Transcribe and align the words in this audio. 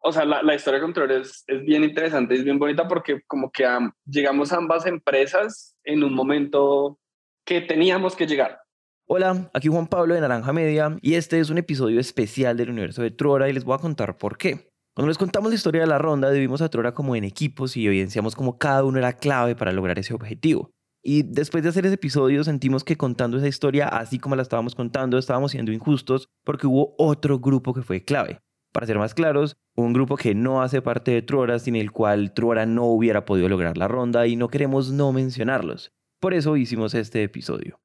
o 0.00 0.12
sea, 0.12 0.24
la, 0.24 0.42
la 0.42 0.54
historia 0.54 0.78
de 0.78 0.84
Control 0.84 1.10
es, 1.10 1.44
es, 1.46 1.64
bien 1.64 1.84
interesante, 1.84 2.34
es 2.34 2.44
bien 2.44 2.58
bonita 2.58 2.86
porque 2.86 3.22
como 3.26 3.50
que 3.50 3.64
llegamos 4.06 4.52
a 4.52 4.56
ambas 4.56 4.86
empresas 4.86 5.76
en 5.84 6.04
un 6.04 6.14
momento 6.14 6.98
que 7.44 7.60
teníamos 7.60 8.14
que 8.14 8.26
llegar. 8.26 8.60
Hola, 9.06 9.50
aquí 9.54 9.68
Juan 9.68 9.86
Pablo 9.86 10.14
de 10.14 10.20
Naranja 10.20 10.52
Media 10.52 10.96
y 11.00 11.14
este 11.14 11.40
es 11.40 11.50
un 11.50 11.58
episodio 11.58 11.98
especial 11.98 12.56
del 12.56 12.70
universo 12.70 13.02
de 13.02 13.10
Trora 13.10 13.48
y 13.48 13.52
les 13.52 13.64
voy 13.64 13.74
a 13.74 13.78
contar 13.78 14.18
por 14.18 14.36
qué. 14.36 14.70
Cuando 14.94 15.08
les 15.08 15.18
contamos 15.18 15.50
la 15.50 15.54
historia 15.54 15.80
de 15.80 15.86
la 15.86 15.98
ronda, 15.98 16.30
vivimos 16.30 16.60
a 16.60 16.68
Trora 16.68 16.92
como 16.92 17.16
en 17.16 17.24
equipos 17.24 17.76
y 17.76 17.86
evidenciamos 17.86 18.34
cómo 18.34 18.58
cada 18.58 18.84
uno 18.84 18.98
era 18.98 19.14
clave 19.14 19.56
para 19.56 19.72
lograr 19.72 19.98
ese 19.98 20.12
objetivo. 20.12 20.72
Y 21.02 21.22
después 21.22 21.62
de 21.62 21.70
hacer 21.70 21.86
ese 21.86 21.94
episodio 21.94 22.44
sentimos 22.44 22.84
que 22.84 22.96
contando 22.96 23.38
esa 23.38 23.48
historia 23.48 23.88
así 23.88 24.18
como 24.18 24.36
la 24.36 24.42
estábamos 24.42 24.74
contando 24.74 25.16
estábamos 25.16 25.52
siendo 25.52 25.72
injustos 25.72 26.28
porque 26.44 26.66
hubo 26.66 26.94
otro 26.98 27.38
grupo 27.38 27.72
que 27.72 27.82
fue 27.82 28.04
clave. 28.04 28.40
Para 28.72 28.86
ser 28.86 28.98
más 28.98 29.14
claros, 29.14 29.56
un 29.76 29.92
grupo 29.92 30.16
que 30.16 30.34
no 30.34 30.62
hace 30.62 30.82
parte 30.82 31.10
de 31.10 31.22
Truora, 31.22 31.58
sin 31.58 31.74
el 31.74 31.90
cual 31.90 32.32
Truora 32.32 32.66
no 32.66 32.84
hubiera 32.84 33.24
podido 33.24 33.48
lograr 33.48 33.78
la 33.78 33.88
ronda 33.88 34.26
y 34.26 34.36
no 34.36 34.48
queremos 34.48 34.90
no 34.90 35.12
mencionarlos. 35.12 35.92
Por 36.20 36.34
eso 36.34 36.56
hicimos 36.56 36.94
este 36.94 37.22
episodio. 37.22 37.80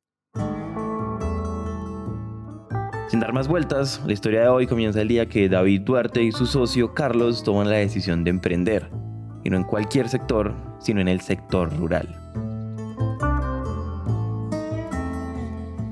Sin 3.07 3.19
dar 3.19 3.31
más 3.31 3.47
vueltas, 3.47 4.01
la 4.05 4.13
historia 4.13 4.41
de 4.41 4.47
hoy 4.47 4.67
comienza 4.67 5.01
el 5.01 5.07
día 5.07 5.29
que 5.29 5.47
David 5.47 5.81
Duarte 5.81 6.23
y 6.23 6.31
su 6.31 6.47
socio 6.47 6.93
Carlos 6.93 7.43
toman 7.43 7.69
la 7.69 7.77
decisión 7.77 8.23
de 8.23 8.31
emprender, 8.31 8.89
y 9.43 9.49
no 9.49 9.57
en 9.57 9.63
cualquier 9.63 10.09
sector, 10.09 10.53
sino 10.79 10.99
en 10.99 11.07
el 11.07 11.21
sector 11.21 11.71
rural. 11.77 12.09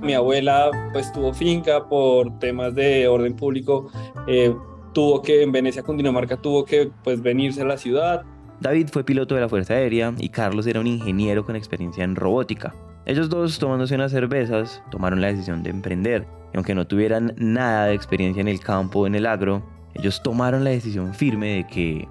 Mi 0.02 0.14
abuela 0.16 0.72
pues 0.92 1.14
tuvo 1.14 1.32
finca 1.32 1.88
por 1.88 2.40
temas 2.40 2.74
de 2.74 3.08
orden 3.08 3.36
público, 3.36 3.92
eh, 4.28 4.52
tuvo 4.94 5.22
que, 5.22 5.44
en 5.44 5.52
Venecia, 5.52 5.84
Cundinamarca, 5.84 6.38
tuvo 6.38 6.66
que 6.66 6.92
pues 7.04 7.22
venirse 7.22 7.62
a 7.62 7.66
la 7.66 7.78
ciudad. 7.78 8.24
David 8.60 8.90
fue 8.92 9.04
piloto 9.04 9.36
de 9.36 9.42
la 9.42 9.50
Fuerza 9.50 9.74
Aérea 9.74 10.14
y 10.18 10.30
Carlos 10.30 10.68
era 10.68 10.80
un 10.80 10.88
ingeniero 10.88 11.46
con 11.46 11.56
experiencia 11.56 12.04
en 12.04 12.16
robótica. 12.16 12.74
Ellos 13.06 13.30
dos, 13.30 13.58
tomándose 13.58 13.96
unas 13.96 14.12
cervezas, 14.12 14.84
tomaron 14.92 15.22
la 15.22 15.28
decisión 15.28 15.64
de 15.64 15.72
emprender. 15.72 16.28
Y 16.54 16.58
aunque 16.58 16.76
no 16.76 16.86
tuvieran 16.86 17.34
nada 17.38 17.88
de 17.88 17.96
experiencia 17.96 18.42
en 18.42 18.48
el 18.48 18.60
campo 18.60 19.00
o 19.00 19.08
en 19.08 19.16
el 19.16 19.26
agro, 19.26 19.64
ellos 19.96 20.22
tomaron 20.22 20.64
la 20.64 20.70
decisión 20.70 21.14
firme 21.14 21.56
de 21.56 21.68
que... 21.68 22.08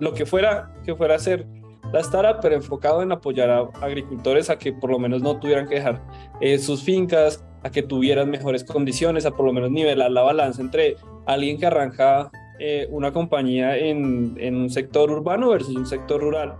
Lo 0.00 0.12
que 0.14 0.26
fuera, 0.26 0.74
que 0.84 0.94
fuera 0.96 1.14
a 1.14 1.18
ser 1.18 1.46
la 1.92 2.00
startup, 2.00 2.40
pero 2.40 2.54
enfocado 2.54 3.02
en 3.02 3.12
apoyar 3.12 3.50
a 3.50 3.68
agricultores 3.80 4.50
a 4.50 4.58
que 4.58 4.72
por 4.72 4.90
lo 4.90 4.98
menos 4.98 5.22
no 5.22 5.38
tuvieran 5.38 5.68
que 5.68 5.76
dejar 5.76 6.02
eh, 6.40 6.58
sus 6.58 6.82
fincas, 6.82 7.44
a 7.62 7.70
que 7.70 7.82
tuvieran 7.82 8.30
mejores 8.30 8.62
condiciones, 8.62 9.24
a 9.26 9.30
por 9.30 9.46
lo 9.46 9.52
menos 9.52 9.70
nivelar 9.70 10.10
la 10.10 10.22
balanza 10.22 10.60
entre 10.60 10.96
alguien 11.26 11.58
que 11.58 11.66
arranca 11.66 12.30
eh, 12.58 12.86
una 12.90 13.12
compañía 13.12 13.76
en, 13.76 14.36
un 14.54 14.70
sector 14.70 15.10
urbano 15.10 15.50
versus 15.50 15.74
un 15.74 15.86
sector 15.86 16.20
rural. 16.20 16.56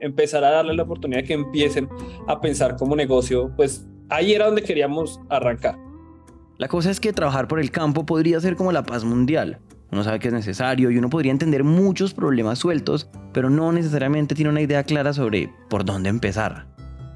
Empezar 0.00 0.44
a 0.44 0.50
darle 0.50 0.74
la 0.74 0.84
oportunidad 0.84 1.20
de 1.20 1.26
que 1.26 1.34
empiecen 1.34 1.88
a 2.28 2.40
pensar 2.40 2.76
como 2.76 2.96
negocio, 2.96 3.52
pues 3.56 3.86
ahí 4.08 4.32
era 4.32 4.46
donde 4.46 4.62
queríamos 4.62 5.20
arrancar. 5.28 5.76
La 6.56 6.68
cosa 6.68 6.90
es 6.90 7.00
que 7.00 7.12
trabajar 7.12 7.48
por 7.48 7.58
el 7.58 7.70
campo 7.70 8.06
podría 8.06 8.38
ser 8.40 8.54
como 8.54 8.70
la 8.70 8.84
paz 8.84 9.04
mundial. 9.04 9.58
Uno 9.92 10.04
sabe 10.04 10.20
que 10.20 10.28
es 10.28 10.34
necesario 10.34 10.90
y 10.90 10.98
uno 10.98 11.10
podría 11.10 11.32
entender 11.32 11.64
muchos 11.64 12.14
problemas 12.14 12.58
sueltos, 12.58 13.08
pero 13.32 13.50
no 13.50 13.72
necesariamente 13.72 14.34
tiene 14.34 14.50
una 14.50 14.60
idea 14.60 14.84
clara 14.84 15.12
sobre 15.12 15.52
por 15.68 15.84
dónde 15.84 16.08
empezar. 16.08 16.66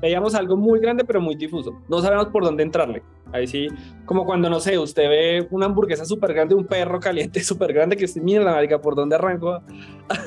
Veíamos 0.02 0.34
algo 0.34 0.56
muy 0.56 0.80
grande 0.80 1.04
pero 1.04 1.20
muy 1.20 1.36
difuso. 1.36 1.80
No 1.88 2.00
sabemos 2.00 2.26
por 2.26 2.44
dónde 2.44 2.62
entrarle. 2.62 3.02
Ahí 3.32 3.46
sí, 3.46 3.68
como 4.04 4.24
cuando, 4.24 4.48
no 4.48 4.60
sé, 4.60 4.78
usted 4.78 5.08
ve 5.08 5.48
una 5.50 5.66
hamburguesa 5.66 6.04
súper 6.04 6.34
grande, 6.34 6.54
un 6.54 6.66
perro 6.66 7.00
caliente 7.00 7.40
súper 7.44 7.72
grande, 7.72 7.96
que 7.96 8.04
usted 8.04 8.22
mira 8.22 8.44
la 8.44 8.52
marica, 8.52 8.80
¿por 8.80 8.94
dónde 8.94 9.16
arranco 9.16 9.60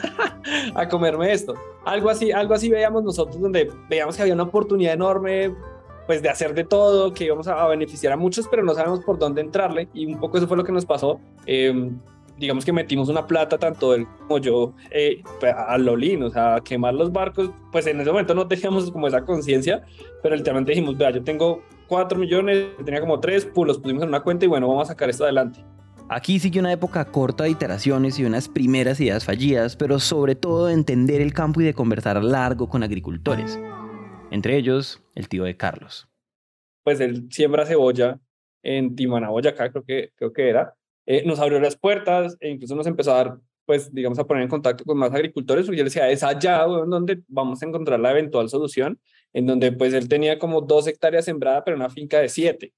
a, 0.76 0.88
comerme 0.90 1.32
esto? 1.32 1.54
Algo 1.86 2.10
así, 2.10 2.32
algo 2.32 2.54
así 2.54 2.70
veíamos 2.70 3.04
nosotros, 3.04 3.40
donde 3.40 3.72
veíamos 3.90 4.16
que 4.16 4.24
había 4.24 4.34
una 4.34 4.44
oportunidad 4.44 4.94
enorme, 4.94 5.56
pues 6.06 6.22
de 6.22 6.30
hacer 6.30 6.54
de 6.54 6.66
todo, 6.66 7.14
que 7.14 7.26
íbamos 7.26 7.48
a, 7.48 7.66
beneficiar 7.68 8.12
a 8.12 8.18
muchos, 8.18 8.48
pero 8.50 8.62
no 8.64 8.74
sabemos 8.74 9.02
por 9.06 9.18
dónde 9.18 9.40
entrarle, 9.40 9.88
y 9.94 10.06
un 10.06 10.20
poco 10.20 10.38
eso 10.38 10.48
fue 10.48 10.58
lo 10.58 10.66
que 10.66 10.74
nos 10.74 10.86
pasó. 10.86 11.22
Eh, 11.46 11.92
digamos 12.38 12.66
que 12.66 12.74
metimos 12.74 13.10
una 13.10 13.26
plata, 13.26 13.58
tanto 13.58 13.94
él 13.94 14.08
como 14.20 14.38
yo, 14.40 14.74
eh, 14.92 15.22
pues, 15.40 15.54
a 15.54 15.78
Lolín, 15.78 16.24
o 16.24 16.30
sea, 16.30 16.62
quemar 16.64 16.94
los 16.94 17.12
barcos, 17.12 17.52
pues 17.72 17.88
en 17.88 18.00
ese 18.00 18.12
momento 18.12 18.34
no 18.34 18.48
teníamos 18.48 18.92
como 18.92 19.08
esa 19.08 19.26
conciencia, 19.26 19.84
pero 20.22 20.36
literalmente 20.36 20.72
dijimos, 20.72 20.98
vea, 20.98 21.12
yo 21.12 21.24
tengo 21.24 21.64
4 21.88 22.18
millones, 22.18 22.68
tenía 22.86 23.02
como 23.02 23.20
3, 23.20 23.50
pues 23.54 23.68
los 23.68 23.80
pusimos 23.80 24.04
en 24.04 24.10
una 24.10 24.22
cuenta 24.22 24.46
y 24.46 24.48
bueno, 24.48 24.68
vamos 24.68 24.88
a 24.88 24.94
sacar 24.94 25.10
esto 25.10 25.24
adelante. 25.24 25.64
Aquí 26.10 26.40
sigue 26.40 26.62
una 26.62 26.72
época 26.72 27.04
corta 27.04 27.44
de 27.44 27.50
iteraciones 27.50 28.18
y 28.18 28.24
unas 28.24 28.48
primeras 28.48 29.00
ideas 29.02 29.26
fallidas, 29.26 29.76
pero 29.76 30.00
sobre 30.00 30.36
todo 30.36 30.68
de 30.68 30.74
entender 30.74 31.20
el 31.20 31.34
campo 31.34 31.60
y 31.60 31.66
de 31.66 31.74
conversar 31.74 32.24
largo 32.24 32.70
con 32.70 32.82
agricultores. 32.82 33.60
Entre 34.32 34.56
ellos, 34.56 35.04
el 35.16 35.28
tío 35.28 35.44
de 35.44 35.58
Carlos. 35.58 36.08
Pues 36.84 37.02
él 37.02 37.28
siembra 37.30 37.66
cebolla 37.66 38.22
en 38.64 38.96
Timaná, 38.96 39.30
Boyacá, 39.30 39.70
creo 39.70 39.84
que, 39.84 40.12
creo 40.16 40.32
que 40.32 40.50
era. 40.50 40.77
Eh, 41.08 41.24
nos 41.26 41.40
abrió 41.40 41.60
las 41.60 41.78
puertas 41.78 42.36
e 42.42 42.50
incluso 42.50 42.76
nos 42.76 42.86
empezó 42.86 43.14
a 43.14 43.16
dar, 43.16 43.38
pues, 43.66 43.94
digamos, 43.94 44.20
a 44.20 44.26
poner 44.26 44.44
en 44.44 44.50
contacto 44.50 44.84
con 44.84 44.98
más 44.98 45.14
agricultores, 45.14 45.66
porque 45.66 45.78
yo 45.78 45.84
le 45.84 45.90
decía, 45.90 46.10
es 46.10 46.22
allá 46.22 46.64
donde 46.64 47.22
vamos 47.28 47.64
a 47.64 47.66
encontrar 47.66 48.00
la 48.00 48.12
eventual 48.12 48.50
solución, 48.50 49.00
en 49.34 49.46
donde, 49.48 49.72
pues, 49.72 49.94
él 49.94 50.10
tenía 50.10 50.38
como 50.38 50.62
dos 50.62 50.86
hectáreas 50.86 51.26
sembradas, 51.26 51.64
pero 51.66 51.78
una 51.78 51.90
finca 51.90 52.20
de 52.20 52.28
siete. 52.30 52.74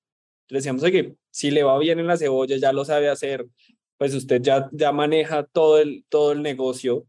Le 0.47 0.59
decíamos, 0.59 0.83
oye, 0.83 1.15
si 1.31 1.51
le 1.51 1.63
va 1.63 1.77
bien 1.79 1.99
en 1.99 2.07
la 2.07 2.17
cebolla, 2.17 2.57
ya 2.57 2.71
lo 2.71 2.85
sabe 2.85 3.09
hacer, 3.09 3.47
pues 3.97 4.13
usted 4.13 4.41
ya, 4.41 4.69
ya 4.71 4.91
maneja 4.91 5.43
todo 5.43 5.79
el, 5.79 6.05
todo 6.07 6.31
el 6.31 6.41
negocio, 6.43 7.05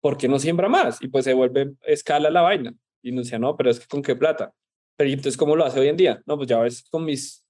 ¿por 0.00 0.18
qué 0.18 0.28
no 0.28 0.38
siembra 0.38 0.68
más? 0.68 1.00
Y 1.00 1.08
pues 1.08 1.24
se 1.24 1.32
vuelve 1.32 1.74
escala 1.82 2.30
la 2.30 2.42
vaina. 2.42 2.74
Y 3.02 3.12
nos 3.12 3.26
decía, 3.26 3.38
no, 3.38 3.56
pero 3.56 3.70
es 3.70 3.80
que 3.80 3.86
con 3.86 4.02
qué 4.02 4.16
plata. 4.16 4.52
Pero 4.96 5.10
entonces, 5.10 5.36
¿cómo 5.36 5.54
lo 5.54 5.64
hace 5.64 5.78
hoy 5.78 5.88
en 5.88 5.96
día? 5.96 6.22
No, 6.26 6.36
pues 6.36 6.48
ya 6.48 6.58
ves 6.58 6.84
con 6.90 7.04
mis 7.04 7.45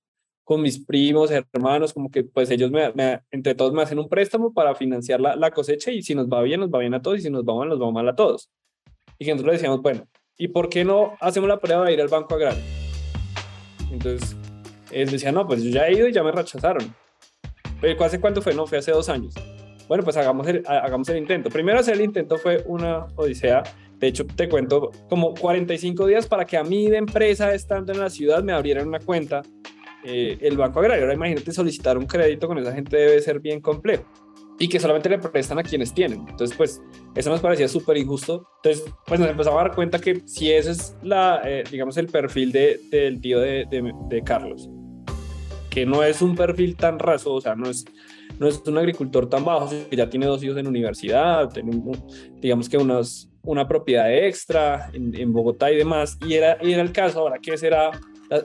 con 0.46 0.62
mis 0.62 0.78
primos, 0.78 1.32
hermanos, 1.32 1.92
como 1.92 2.08
que 2.08 2.22
pues 2.22 2.48
ellos 2.52 2.70
me, 2.70 3.20
entre 3.32 3.56
todos 3.56 3.72
me 3.72 3.82
hacen 3.82 3.98
un 3.98 4.08
préstamo 4.08 4.54
para 4.54 4.76
financiar 4.76 5.20
la, 5.20 5.34
la, 5.34 5.50
cosecha 5.50 5.90
y 5.90 6.02
si 6.02 6.14
nos 6.14 6.28
va 6.28 6.40
bien, 6.42 6.60
nos 6.60 6.70
va 6.70 6.78
bien 6.78 6.94
a 6.94 7.02
todos 7.02 7.18
y 7.18 7.22
si 7.22 7.30
nos 7.30 7.42
va 7.42 7.56
mal, 7.56 7.68
nos 7.68 7.82
va 7.82 7.90
mal 7.90 8.08
a 8.08 8.14
todos. 8.14 8.48
Y 9.18 9.24
que 9.24 9.32
nosotros 9.32 9.54
decíamos, 9.54 9.82
bueno, 9.82 10.06
¿y 10.38 10.46
por 10.46 10.68
qué 10.68 10.84
no 10.84 11.16
hacemos 11.20 11.48
la 11.48 11.58
prueba 11.58 11.84
de 11.84 11.94
ir 11.94 12.00
al 12.00 12.06
Banco 12.06 12.36
Agrario? 12.36 12.62
Entonces, 13.90 14.36
él 14.92 15.10
decía, 15.10 15.32
no, 15.32 15.48
pues 15.48 15.64
yo 15.64 15.70
ya 15.70 15.88
he 15.88 15.94
ido 15.94 16.06
y 16.06 16.12
ya 16.12 16.22
me 16.22 16.30
rechazaron. 16.30 16.94
Pero 17.80 18.04
¿hace 18.04 18.20
cuánto 18.20 18.40
fue? 18.40 18.54
No, 18.54 18.68
fue 18.68 18.78
hace 18.78 18.92
dos 18.92 19.08
años. 19.08 19.34
Bueno, 19.88 20.04
pues 20.04 20.16
hagamos 20.16 20.46
el, 20.46 20.62
hagamos 20.64 21.08
el 21.08 21.18
intento. 21.18 21.50
Primero 21.50 21.80
hacer 21.80 21.94
el 21.94 22.02
intento 22.02 22.38
fue 22.38 22.62
una 22.66 23.08
odisea. 23.16 23.64
De 23.98 24.06
hecho, 24.06 24.24
te 24.24 24.48
cuento 24.48 24.92
como 25.08 25.34
45 25.34 26.06
días 26.06 26.28
para 26.28 26.44
que 26.44 26.56
a 26.56 26.62
mí 26.62 26.88
de 26.88 26.98
empresa, 26.98 27.52
estando 27.52 27.92
en 27.92 27.98
la 27.98 28.10
ciudad, 28.10 28.44
me 28.44 28.52
abrieran 28.52 28.86
una 28.86 29.00
cuenta 29.00 29.42
eh, 30.06 30.38
el 30.40 30.56
Banco 30.56 30.78
Agrario. 30.78 31.04
Ahora 31.04 31.14
imagínate 31.14 31.52
solicitar 31.52 31.98
un 31.98 32.06
crédito 32.06 32.46
con 32.46 32.58
esa 32.58 32.72
gente 32.72 32.96
debe 32.96 33.20
ser 33.20 33.40
bien 33.40 33.60
complejo 33.60 34.04
y 34.58 34.68
que 34.68 34.80
solamente 34.80 35.08
le 35.08 35.18
prestan 35.18 35.58
a 35.58 35.62
quienes 35.62 35.92
tienen. 35.92 36.20
Entonces, 36.28 36.56
pues, 36.56 36.82
eso 37.14 37.30
nos 37.30 37.40
parecía 37.40 37.68
súper 37.68 37.96
injusto. 37.96 38.48
Entonces, 38.62 38.92
pues 39.06 39.20
nos 39.20 39.28
empezamos 39.28 39.60
a 39.60 39.64
dar 39.64 39.74
cuenta 39.74 39.98
que 39.98 40.22
si 40.24 40.50
ese 40.50 40.70
es 40.70 40.96
la, 41.02 41.42
eh, 41.44 41.64
digamos, 41.70 41.96
el 41.96 42.06
perfil 42.06 42.52
de, 42.52 42.80
del 42.90 43.20
tío 43.20 43.40
de, 43.40 44.22
Carlos, 44.24 44.68
que 45.70 45.84
no 45.84 46.02
es 46.02 46.22
un 46.22 46.34
perfil 46.34 46.76
tan 46.76 46.98
raso, 46.98 47.34
o 47.34 47.40
sea, 47.40 47.54
no 47.54 47.68
es, 47.68 47.84
no 48.38 48.48
es 48.48 48.62
un 48.66 48.78
agricultor 48.78 49.28
tan 49.28 49.44
bajo, 49.44 49.68
que 49.90 49.96
ya 49.96 50.08
tiene 50.08 50.26
dos 50.26 50.42
hijos 50.42 50.56
en 50.56 50.66
universidad, 50.66 51.50
tiene, 51.50 51.78
digamos 52.40 52.68
que 52.68 52.78
unos, 52.78 53.28
una 53.42 53.68
propiedad 53.68 54.10
extra 54.12 54.90
en, 54.94 55.14
en, 55.14 55.32
Bogotá 55.34 55.70
y 55.70 55.76
demás, 55.76 56.16
y 56.26 56.34
era, 56.34 56.56
y 56.62 56.72
era 56.72 56.80
el 56.80 56.92
caso, 56.92 57.20
ahora 57.20 57.38
que 57.38 57.58
será 57.58 57.90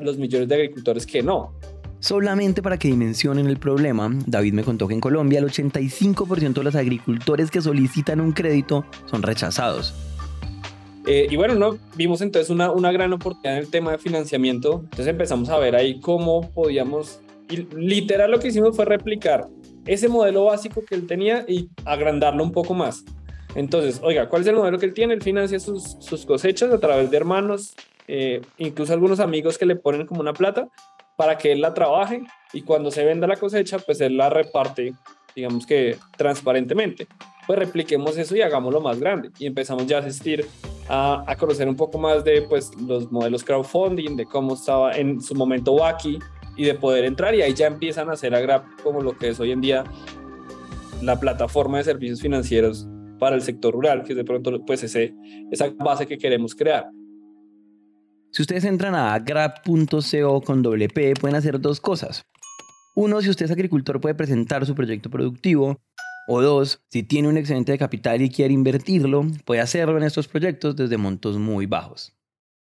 los 0.01 0.17
millones 0.17 0.47
de 0.47 0.55
agricultores 0.55 1.05
que 1.05 1.21
no. 1.21 1.53
Solamente 1.99 2.63
para 2.63 2.77
que 2.77 2.87
dimensionen 2.87 3.45
el 3.45 3.57
problema, 3.57 4.09
David 4.25 4.53
me 4.53 4.63
contó 4.63 4.87
que 4.87 4.95
en 4.95 5.01
Colombia 5.01 5.37
el 5.37 5.45
85% 5.45 6.53
de 6.53 6.63
los 6.63 6.75
agricultores 6.75 7.51
que 7.51 7.61
solicitan 7.61 8.19
un 8.19 8.31
crédito 8.31 8.85
son 9.05 9.21
rechazados. 9.21 9.93
Eh, 11.05 11.27
y 11.29 11.35
bueno, 11.35 11.55
¿no? 11.55 11.77
vimos 11.95 12.21
entonces 12.21 12.49
una, 12.49 12.71
una 12.71 12.91
gran 12.91 13.13
oportunidad 13.13 13.57
en 13.57 13.63
el 13.63 13.69
tema 13.69 13.91
de 13.91 13.97
financiamiento. 13.99 14.81
Entonces 14.83 15.07
empezamos 15.07 15.49
a 15.49 15.57
ver 15.59 15.75
ahí 15.75 15.99
cómo 15.99 16.49
podíamos, 16.51 17.19
y 17.49 17.67
literal 17.75 18.31
lo 18.31 18.39
que 18.39 18.47
hicimos 18.47 18.75
fue 18.75 18.85
replicar 18.85 19.47
ese 19.85 20.07
modelo 20.07 20.45
básico 20.45 20.83
que 20.83 20.95
él 20.95 21.07
tenía 21.07 21.45
y 21.47 21.69
agrandarlo 21.85 22.43
un 22.43 22.51
poco 22.51 22.73
más. 22.73 23.03
Entonces, 23.55 23.99
oiga, 24.03 24.29
¿cuál 24.29 24.43
es 24.43 24.47
el 24.47 24.55
modelo 24.55 24.79
que 24.79 24.85
él 24.85 24.93
tiene? 24.93 25.13
Él 25.13 25.21
financia 25.21 25.59
sus, 25.59 25.97
sus 25.99 26.25
cosechas 26.25 26.71
a 26.71 26.79
través 26.79 27.11
de 27.11 27.17
hermanos, 27.17 27.73
eh, 28.07 28.41
incluso 28.57 28.93
algunos 28.93 29.19
amigos 29.19 29.57
que 29.57 29.65
le 29.65 29.75
ponen 29.75 30.07
como 30.07 30.21
una 30.21 30.33
plata 30.33 30.67
para 31.15 31.37
que 31.37 31.51
él 31.51 31.61
la 31.61 31.73
trabaje 31.73 32.23
y 32.53 32.61
cuando 32.61 32.91
se 32.91 33.05
venda 33.05 33.27
la 33.27 33.35
cosecha, 33.35 33.79
pues 33.79 34.01
él 34.01 34.17
la 34.17 34.29
reparte, 34.29 34.93
digamos 35.35 35.65
que 35.65 35.97
transparentemente. 36.17 37.07
Pues 37.47 37.59
repliquemos 37.59 38.17
eso 38.17 38.35
y 38.35 38.41
hagámoslo 38.41 38.81
más 38.81 38.99
grande. 38.99 39.31
Y 39.39 39.45
empezamos 39.45 39.85
ya 39.85 39.97
a 39.97 39.99
asistir 39.99 40.45
a, 40.89 41.23
a 41.27 41.35
conocer 41.35 41.67
un 41.67 41.75
poco 41.75 41.97
más 41.97 42.23
de 42.23 42.41
pues, 42.43 42.71
los 42.79 43.11
modelos 43.11 43.43
crowdfunding, 43.43 44.15
de 44.15 44.25
cómo 44.25 44.55
estaba 44.55 44.93
en 44.93 45.21
su 45.21 45.35
momento 45.35 45.73
Wacky 45.73 46.19
y 46.57 46.65
de 46.65 46.75
poder 46.75 47.05
entrar 47.05 47.33
y 47.35 47.41
ahí 47.41 47.53
ya 47.53 47.67
empiezan 47.67 48.09
a 48.09 48.13
hacer 48.13 48.35
a 48.35 48.39
Grab 48.39 48.63
como 48.83 49.01
lo 49.01 49.17
que 49.17 49.29
es 49.29 49.39
hoy 49.39 49.51
en 49.51 49.61
día 49.61 49.83
la 51.01 51.19
plataforma 51.19 51.77
de 51.77 51.83
servicios 51.83 52.21
financieros 52.21 52.87
para 53.19 53.35
el 53.35 53.41
sector 53.41 53.73
rural, 53.73 54.03
que 54.03 54.13
es 54.13 54.17
de 54.17 54.23
pronto 54.23 54.63
pues 54.65 54.83
ese, 54.83 55.13
esa 55.51 55.69
base 55.77 56.07
que 56.07 56.17
queremos 56.17 56.55
crear. 56.55 56.89
Si 58.31 58.41
ustedes 58.41 58.63
entran 58.63 58.95
a 58.95 59.19
grab.co 59.19 60.41
con 60.41 60.63
WP, 60.63 61.19
pueden 61.19 61.35
hacer 61.35 61.59
dos 61.59 61.81
cosas. 61.81 62.25
Uno, 62.95 63.21
si 63.21 63.29
usted 63.29 63.45
es 63.45 63.51
agricultor, 63.51 63.99
puede 63.99 64.15
presentar 64.15 64.65
su 64.65 64.73
proyecto 64.73 65.09
productivo. 65.09 65.81
O 66.29 66.41
dos, 66.41 66.81
si 66.87 67.03
tiene 67.03 67.27
un 67.27 67.35
excedente 67.35 67.73
de 67.73 67.77
capital 67.77 68.21
y 68.21 68.29
quiere 68.29 68.53
invertirlo, 68.53 69.25
puede 69.43 69.59
hacerlo 69.59 69.97
en 69.97 70.03
estos 70.03 70.29
proyectos 70.29 70.77
desde 70.77 70.95
montos 70.95 71.37
muy 71.37 71.65
bajos. 71.65 72.13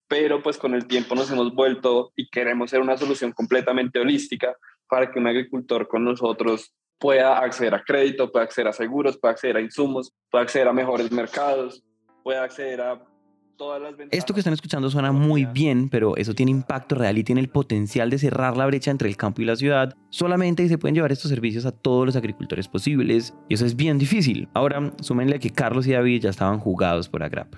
Pero 0.09 0.43
pues 0.43 0.59
con 0.59 0.75
el 0.75 0.87
tiempo 0.87 1.15
nos 1.15 1.31
hemos 1.31 1.55
vuelto 1.55 2.13
y 2.17 2.29
queremos 2.31 2.71
ser 2.71 2.81
una 2.81 2.97
solución 2.97 3.31
completamente 3.31 4.01
holística 4.01 4.57
para 4.89 5.13
que 5.13 5.21
un 5.21 5.29
agricultor 5.29 5.87
con 5.87 6.05
nosotros 6.05 6.75
pueda 6.99 7.39
acceder 7.39 7.75
a 7.75 7.85
crédito, 7.85 8.33
pueda 8.33 8.45
acceder 8.45 8.67
a 8.67 8.73
seguros, 8.73 9.19
pueda 9.19 9.33
acceder 9.33 9.57
a 9.57 9.61
insumos, 9.61 10.13
pueda 10.31 10.43
acceder 10.43 10.67
a 10.67 10.73
mejores 10.73 11.13
mercados, 11.13 11.85
pueda 12.25 12.43
acceder 12.43 12.81
a 12.81 13.05
todas 13.61 13.81
las 13.81 13.95
ventajas. 13.95 14.19
Esto 14.19 14.33
que 14.33 14.41
están 14.41 14.55
escuchando 14.55 14.89
suena 14.89 15.13
muy 15.13 15.45
bien, 15.45 15.91
pero 15.91 16.17
eso 16.17 16.35
tiene 16.35 16.51
impacto 16.51 16.95
real 16.95 17.19
y 17.19 17.25
tiene 17.25 17.43
el 17.43 17.51
potencial 17.51 18.09
de 18.09 18.19
cerrar 18.19 18.57
la 18.57 18.65
brecha 18.65 18.91
entre 18.91 19.07
el 19.07 19.19
campo 19.19 19.43
y 19.43 19.45
la 19.45 19.55
ciudad. 19.55 19.95
Solamente 20.09 20.67
se 20.67 20.79
pueden 20.79 20.95
llevar 20.95 21.13
estos 21.13 21.31
servicios 21.31 21.67
a 21.67 21.73
todos 21.73 22.07
los 22.07 22.17
agricultores 22.17 22.69
posibles 22.69 23.35
y 23.51 23.55
eso 23.55 23.67
es 23.67 23.77
bien 23.77 23.99
difícil. 23.99 24.49
Ahora, 24.55 24.93
súmenle 25.03 25.39
que 25.39 25.51
Carlos 25.51 25.87
y 25.87 25.93
David 25.93 26.23
ya 26.23 26.31
estaban 26.31 26.59
jugados 26.59 27.09
por 27.11 27.23
Agrap. 27.23 27.55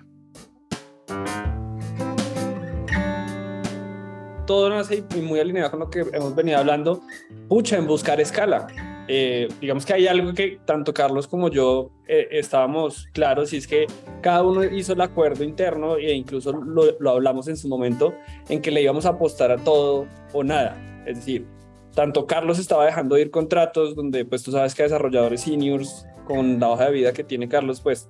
todo 4.45 4.69
nace 4.69 5.03
muy 5.23 5.41
alineado 5.41 5.71
con 5.71 5.81
lo 5.81 5.89
que 5.89 6.01
hemos 6.13 6.35
venido 6.35 6.59
hablando, 6.59 7.01
pucha, 7.49 7.79
en 7.79 7.87
buscar 7.87 8.21
escala. 8.21 8.67
Eh, 9.09 9.49
digamos 9.61 9.85
que 9.85 9.95
hay 9.95 10.07
algo 10.07 10.33
que 10.33 10.61
tanto 10.65 10.95
Carlos 10.95 11.27
como 11.27 11.49
yo 11.49 11.91
eh, 12.07 12.29
estábamos 12.31 13.09
claros 13.13 13.53
y 13.53 13.57
es 13.57 13.67
que 13.67 13.87
cada 14.21 14.45
uno 14.45 14.65
hizo 14.65 14.93
el 14.93 15.01
acuerdo 15.01 15.43
interno 15.43 15.97
e 15.97 16.13
incluso 16.13 16.53
lo, 16.53 17.11
hablamos 17.11 17.49
en 17.49 17.57
su 17.57 17.69
momento 17.69 18.15
en 18.49 18.63
que 18.63 18.71
le 18.71 18.81
íbamos 18.83 19.05
a 19.07 19.11
apostar 19.11 19.51
a 19.51 19.57
todo 19.57 20.07
o 20.33 20.45
nada. 20.45 20.77
Es 21.07 21.17
decir, 21.17 21.47
tanto 21.95 22.27
Carlos 22.27 22.59
estaba 22.59 22.87
dejando 22.87 23.19
ir 23.19 23.31
contratos 23.31 23.97
donde 23.97 24.25
pues 24.25 24.43
tú 24.43 24.53
sabes 24.53 24.75
que 24.75 24.85
desarrolladores 24.85 25.41
seniors 25.43 26.07
con 26.25 26.61
la 26.61 26.69
hoja 26.71 26.87
de 26.87 26.93
vida 26.93 27.13
que 27.13 27.25
tiene 27.25 27.49
Carlos 27.49 27.81
pues 27.81 28.09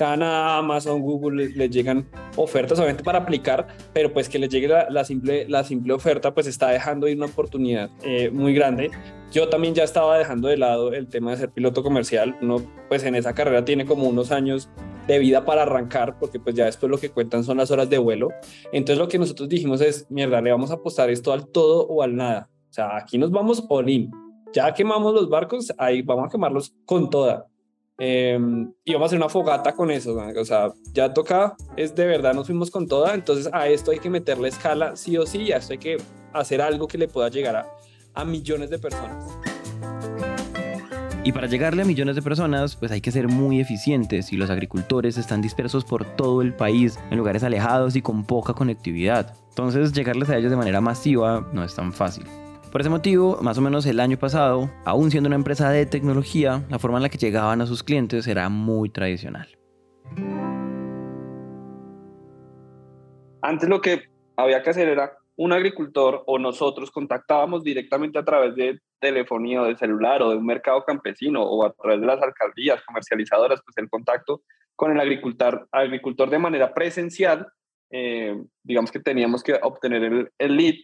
acá 0.00 0.18
cada 0.18 0.58
Amazon, 0.58 1.00
Google 1.00 1.50
le 1.50 1.68
llegan 1.68 2.06
ofertas 2.36 2.78
obviamente 2.78 3.04
para 3.04 3.18
aplicar, 3.18 3.66
pero 3.92 4.12
pues 4.12 4.28
que 4.28 4.38
les 4.38 4.48
llegue 4.48 4.68
la, 4.68 5.04
simple, 5.04 5.46
la 5.48 5.64
simple 5.64 5.92
oferta 5.92 6.32
pues 6.32 6.46
está 6.46 6.68
dejando 6.70 7.08
ir 7.08 7.16
una 7.16 7.26
oportunidad 7.26 7.90
eh, 8.02 8.30
muy 8.30 8.54
grande. 8.54 8.90
Yo 9.30 9.48
también 9.48 9.74
ya 9.74 9.84
estaba 9.84 10.18
dejando 10.18 10.48
de 10.48 10.56
lado 10.56 10.92
el 10.92 11.08
tema 11.08 11.30
de 11.30 11.36
ser 11.36 11.50
piloto 11.50 11.82
comercial, 11.82 12.36
uno 12.40 12.62
pues 12.88 13.04
en 13.04 13.14
esa 13.14 13.34
carrera 13.34 13.64
tiene 13.64 13.84
como 13.84 14.08
unos 14.08 14.32
años 14.32 14.68
de 15.06 15.18
vida 15.18 15.44
para 15.44 15.62
arrancar, 15.62 16.18
porque 16.18 16.40
pues 16.40 16.54
ya 16.54 16.64
después 16.64 16.90
lo 16.90 16.98
que 16.98 17.10
cuentan 17.10 17.44
son 17.44 17.58
las 17.58 17.70
horas 17.70 17.90
de 17.90 17.98
vuelo. 17.98 18.28
Entonces 18.72 18.98
lo 18.98 19.08
que 19.08 19.18
nosotros 19.18 19.48
dijimos 19.48 19.80
es, 19.80 20.06
mierda, 20.10 20.40
le 20.40 20.50
vamos 20.50 20.70
a 20.70 20.74
apostar 20.74 21.10
esto 21.10 21.32
al 21.32 21.46
todo 21.48 21.86
o 21.86 22.02
al 22.02 22.16
nada. 22.16 22.48
O 22.70 22.72
sea, 22.72 22.96
aquí 22.96 23.18
nos 23.18 23.30
vamos 23.30 23.64
all 23.68 23.88
in. 23.88 24.10
Ya 24.52 24.72
quemamos 24.72 25.14
los 25.14 25.28
barcos, 25.28 25.72
ahí 25.78 26.02
vamos 26.02 26.26
a 26.26 26.28
quemarlos 26.28 26.74
con 26.84 27.10
toda. 27.10 27.49
Em, 28.02 28.72
y 28.82 28.94
vamos 28.94 29.04
a 29.04 29.06
hacer 29.08 29.18
una 29.18 29.28
fogata 29.28 29.74
con 29.74 29.90
eso, 29.90 30.16
o 30.16 30.44
sea, 30.46 30.72
ya 30.94 31.12
toca, 31.12 31.54
es 31.76 31.94
de 31.94 32.06
verdad, 32.06 32.32
nos 32.32 32.46
fuimos 32.46 32.70
con 32.70 32.88
toda, 32.88 33.12
entonces 33.12 33.50
a 33.52 33.68
esto 33.68 33.90
hay 33.90 33.98
que 33.98 34.08
meterle 34.08 34.48
escala 34.48 34.96
sí 34.96 35.18
o 35.18 35.26
sí, 35.26 35.52
a 35.52 35.58
esto 35.58 35.74
hay 35.74 35.78
que 35.78 35.98
hacer 36.32 36.62
algo 36.62 36.88
que 36.88 36.96
le 36.96 37.08
pueda 37.08 37.28
llegar 37.28 37.56
a, 37.56 37.66
a 38.14 38.24
millones 38.24 38.70
de 38.70 38.78
personas. 38.78 39.22
Y 41.24 41.32
para 41.32 41.46
llegarle 41.46 41.82
a 41.82 41.84
millones 41.84 42.16
de 42.16 42.22
personas, 42.22 42.74
pues 42.74 42.90
hay 42.90 43.02
que 43.02 43.12
ser 43.12 43.28
muy 43.28 43.60
eficientes 43.60 44.32
y 44.32 44.38
los 44.38 44.48
agricultores 44.48 45.18
están 45.18 45.42
dispersos 45.42 45.84
por 45.84 46.06
todo 46.06 46.40
el 46.40 46.54
país, 46.54 46.98
en 47.10 47.18
lugares 47.18 47.42
alejados 47.42 47.96
y 47.96 48.00
con 48.00 48.24
poca 48.24 48.54
conectividad. 48.54 49.34
Entonces, 49.50 49.92
llegarles 49.92 50.30
a 50.30 50.38
ellos 50.38 50.50
de 50.50 50.56
manera 50.56 50.80
masiva 50.80 51.46
no 51.52 51.62
es 51.62 51.74
tan 51.74 51.92
fácil. 51.92 52.24
Por 52.70 52.82
ese 52.82 52.90
motivo, 52.90 53.36
más 53.42 53.58
o 53.58 53.62
menos 53.62 53.84
el 53.86 53.98
año 53.98 54.16
pasado, 54.16 54.70
aún 54.84 55.10
siendo 55.10 55.26
una 55.26 55.34
empresa 55.34 55.70
de 55.70 55.86
tecnología, 55.86 56.64
la 56.70 56.78
forma 56.78 56.98
en 56.98 57.02
la 57.02 57.08
que 57.08 57.18
llegaban 57.18 57.60
a 57.60 57.66
sus 57.66 57.82
clientes 57.82 58.28
era 58.28 58.48
muy 58.48 58.88
tradicional. 58.90 59.48
Antes 63.42 63.68
lo 63.68 63.80
que 63.80 64.04
había 64.36 64.62
que 64.62 64.70
hacer 64.70 64.88
era 64.88 65.12
un 65.34 65.52
agricultor 65.52 66.22
o 66.26 66.38
nosotros 66.38 66.92
contactábamos 66.92 67.64
directamente 67.64 68.20
a 68.20 68.24
través 68.24 68.54
de 68.54 68.78
telefonía 69.00 69.62
o 69.62 69.64
de 69.64 69.76
celular 69.76 70.22
o 70.22 70.30
de 70.30 70.36
un 70.36 70.46
mercado 70.46 70.84
campesino 70.84 71.42
o 71.42 71.64
a 71.64 71.72
través 71.72 72.00
de 72.00 72.06
las 72.06 72.22
alcaldías 72.22 72.80
comercializadoras, 72.84 73.62
pues 73.64 73.76
el 73.78 73.90
contacto 73.90 74.42
con 74.76 74.92
el 74.92 75.00
agricultor, 75.00 75.66
agricultor 75.72 76.30
de 76.30 76.38
manera 76.38 76.72
presencial, 76.72 77.48
eh, 77.90 78.40
digamos 78.62 78.92
que 78.92 79.00
teníamos 79.00 79.42
que 79.42 79.58
obtener 79.60 80.04
el, 80.04 80.30
el 80.38 80.56
lead, 80.56 80.74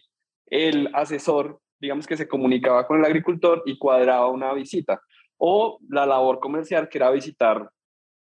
el 0.47 0.89
asesor 0.93 1.61
digamos 1.79 2.07
que 2.07 2.17
se 2.17 2.27
comunicaba 2.27 2.85
con 2.87 2.99
el 2.99 3.05
agricultor 3.05 3.63
y 3.65 3.77
cuadraba 3.77 4.29
una 4.29 4.53
visita. 4.53 5.01
O 5.37 5.79
la 5.89 6.05
labor 6.05 6.39
comercial, 6.39 6.89
que 6.89 6.97
era 6.97 7.11
visitar 7.11 7.69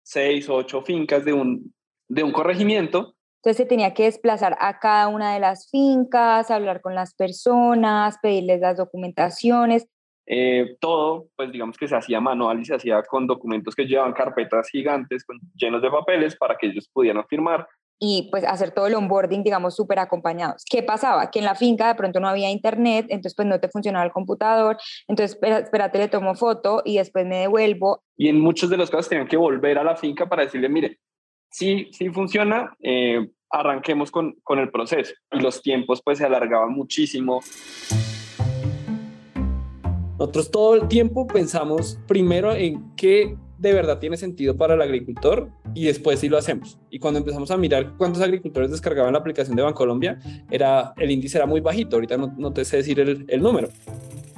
seis 0.02 0.48
o 0.48 0.54
ocho 0.54 0.82
fincas 0.82 1.24
de 1.24 1.32
un, 1.32 1.74
de 2.08 2.22
un 2.22 2.32
corregimiento. 2.32 3.14
Entonces 3.42 3.58
se 3.58 3.66
tenía 3.66 3.94
que 3.94 4.04
desplazar 4.04 4.56
a 4.60 4.78
cada 4.78 5.08
una 5.08 5.34
de 5.34 5.40
las 5.40 5.70
fincas, 5.70 6.50
hablar 6.50 6.80
con 6.80 6.94
las 6.94 7.14
personas, 7.14 8.16
pedirles 8.20 8.60
las 8.60 8.76
documentaciones. 8.76 9.86
Eh, 10.28 10.76
todo, 10.80 11.28
pues 11.36 11.52
digamos 11.52 11.76
que 11.76 11.86
se 11.86 11.94
hacía 11.94 12.20
manual 12.20 12.60
y 12.60 12.64
se 12.64 12.74
hacía 12.74 13.00
con 13.04 13.28
documentos 13.28 13.76
que 13.76 13.84
llevaban 13.84 14.12
carpetas 14.12 14.68
gigantes 14.68 15.24
con, 15.24 15.38
llenos 15.54 15.80
de 15.82 15.90
papeles 15.90 16.36
para 16.36 16.56
que 16.56 16.66
ellos 16.66 16.88
pudieran 16.92 17.24
firmar 17.28 17.68
y 17.98 18.28
pues 18.30 18.44
hacer 18.44 18.72
todo 18.72 18.86
el 18.86 18.94
onboarding, 18.94 19.42
digamos, 19.42 19.74
súper 19.74 19.98
acompañados. 19.98 20.64
¿Qué 20.68 20.82
pasaba? 20.82 21.30
Que 21.30 21.38
en 21.38 21.44
la 21.44 21.54
finca 21.54 21.88
de 21.88 21.94
pronto 21.94 22.20
no 22.20 22.28
había 22.28 22.50
internet, 22.50 23.06
entonces 23.08 23.34
pues 23.34 23.48
no 23.48 23.60
te 23.60 23.68
funcionaba 23.68 24.04
el 24.04 24.12
computador, 24.12 24.76
entonces 25.08 25.38
espérate, 25.42 25.98
le 25.98 26.08
tomo 26.08 26.34
foto 26.34 26.82
y 26.84 26.98
después 26.98 27.26
me 27.26 27.38
devuelvo. 27.38 28.02
Y 28.16 28.28
en 28.28 28.40
muchos 28.40 28.70
de 28.70 28.76
los 28.76 28.90
casos 28.90 29.08
tenían 29.08 29.28
que 29.28 29.36
volver 29.36 29.78
a 29.78 29.84
la 29.84 29.96
finca 29.96 30.28
para 30.28 30.44
decirle, 30.44 30.68
mire, 30.68 30.98
sí, 31.50 31.88
sí 31.92 32.10
funciona, 32.10 32.76
eh, 32.82 33.30
arranquemos 33.50 34.10
con, 34.10 34.36
con 34.42 34.58
el 34.58 34.70
proceso. 34.70 35.14
Y 35.32 35.40
los 35.40 35.62
tiempos 35.62 36.02
pues 36.04 36.18
se 36.18 36.24
alargaban 36.24 36.72
muchísimo. 36.72 37.40
Nosotros 40.18 40.50
todo 40.50 40.74
el 40.74 40.88
tiempo 40.88 41.26
pensamos 41.26 41.98
primero 42.06 42.54
en 42.54 42.94
qué 42.96 43.36
de 43.58 43.72
verdad 43.72 43.98
tiene 43.98 44.16
sentido 44.16 44.56
para 44.56 44.74
el 44.74 44.82
agricultor 44.82 45.50
y 45.76 45.84
después 45.84 46.18
sí 46.20 46.28
lo 46.30 46.38
hacemos. 46.38 46.78
Y 46.90 46.98
cuando 46.98 47.18
empezamos 47.18 47.50
a 47.50 47.56
mirar 47.58 47.92
cuántos 47.98 48.22
agricultores 48.22 48.70
descargaban 48.70 49.12
la 49.12 49.18
aplicación 49.18 49.54
de 49.56 49.62
Bancolombia, 49.62 50.18
era, 50.50 50.94
el 50.96 51.10
índice 51.10 51.36
era 51.36 51.46
muy 51.46 51.60
bajito, 51.60 51.96
ahorita 51.96 52.16
no, 52.16 52.34
no 52.38 52.50
te 52.50 52.64
sé 52.64 52.78
decir 52.78 52.98
el, 52.98 53.26
el, 53.28 53.42
número. 53.42 53.68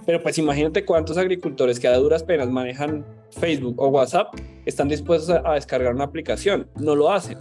Pero 0.05 0.21
pues 0.21 0.37
imagínate 0.39 0.85
cuántos 0.85 1.17
agricultores 1.17 1.79
que 1.79 1.87
a 1.87 1.97
duras 1.97 2.25
penas 2.25 2.49
manejan 2.49 3.07
Facebook 3.31 3.81
o 3.81 3.87
WhatsApp 3.87 4.35
están 4.67 4.89
dispuestos 4.89 5.31
a, 5.31 5.49
a 5.49 5.55
descargar 5.55 5.95
una 5.95 6.05
aplicación. 6.05 6.67
No 6.77 6.97
lo 6.97 7.13
hacen. 7.13 7.39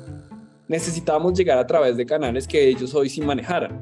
Necesitábamos 0.68 1.34
llegar 1.34 1.58
a 1.58 1.66
través 1.66 1.98
de 1.98 2.06
canales 2.06 2.48
que 2.48 2.70
ellos 2.70 2.94
hoy 2.94 3.10
sí 3.10 3.22
manejaran. 3.22 3.82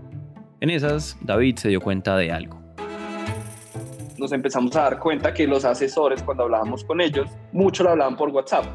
En 0.61 0.69
esas, 0.69 1.17
David 1.21 1.57
se 1.57 1.67
dio 1.67 1.81
cuenta 1.81 2.15
de 2.15 2.31
algo 2.31 2.65
nos 4.17 4.31
empezamos 4.31 4.75
a 4.75 4.83
dar 4.83 4.99
cuenta 4.99 5.33
que 5.33 5.45
los 5.45 5.65
asesores, 5.65 6.23
cuando 6.23 6.43
hablábamos 6.43 6.83
con 6.83 7.01
ellos, 7.01 7.29
mucho 7.51 7.83
lo 7.83 7.91
hablaban 7.91 8.15
por 8.15 8.29
WhatsApp. 8.29 8.65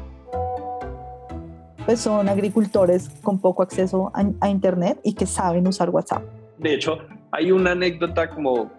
Pues 1.85 1.99
son 1.99 2.29
agricultores 2.29 3.09
con 3.21 3.39
poco 3.39 3.63
acceso 3.63 4.11
a, 4.13 4.23
a 4.39 4.49
Internet 4.49 4.99
y 5.03 5.13
que 5.13 5.25
saben 5.25 5.67
usar 5.67 5.89
WhatsApp. 5.89 6.23
De 6.57 6.75
hecho, 6.75 6.99
hay 7.31 7.51
una 7.51 7.71
anécdota 7.71 8.29
como 8.29 8.71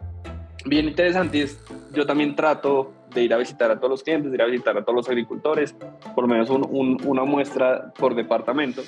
bien 0.65 0.87
interesante. 0.89 1.43
Es, 1.43 1.59
yo 1.93 2.07
también 2.07 2.37
trato 2.37 2.93
de 3.13 3.25
ir 3.25 3.35
a 3.35 3.37
visitar 3.37 3.71
a 3.71 3.77
todos 3.77 3.91
los 3.91 4.03
clientes, 4.03 4.31
de 4.31 4.37
ir 4.37 4.43
a 4.43 4.47
visitar 4.47 4.77
a 4.77 4.83
todos 4.83 4.97
los 4.97 5.09
agricultores, 5.09 5.75
por 6.15 6.25
lo 6.25 6.29
menos 6.29 6.49
un, 6.51 6.67
un, 6.71 6.99
una 7.05 7.25
muestra 7.25 7.93
por 7.99 8.15
departamento. 8.15 8.83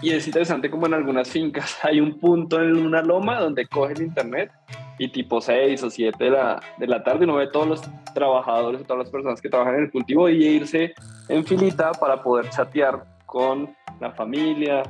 Y 0.00 0.10
es 0.10 0.26
interesante 0.26 0.70
como 0.70 0.86
en 0.86 0.94
algunas 0.94 1.28
fincas 1.28 1.78
hay 1.82 2.00
un 2.00 2.18
punto 2.18 2.60
en 2.60 2.76
una 2.76 3.02
loma 3.02 3.40
donde 3.40 3.66
coge 3.66 3.94
el 3.94 4.02
internet 4.02 4.50
y 4.98 5.08
tipo 5.08 5.40
6 5.40 5.82
o 5.82 5.90
7 5.90 6.24
de 6.24 6.30
la, 6.30 6.62
de 6.78 6.86
la 6.86 7.02
tarde 7.02 7.24
uno 7.24 7.36
ve 7.36 7.48
todos 7.48 7.66
los 7.66 7.82
trabajadores, 8.14 8.82
todas 8.84 9.04
las 9.04 9.10
personas 9.10 9.40
que 9.40 9.48
trabajan 9.48 9.76
en 9.76 9.84
el 9.84 9.90
cultivo 9.90 10.28
y 10.28 10.44
irse 10.44 10.94
en 11.28 11.44
filita 11.44 11.92
para 11.92 12.22
poder 12.22 12.50
chatear 12.50 13.04
con 13.32 13.74
la 13.98 14.12
familia, 14.12 14.82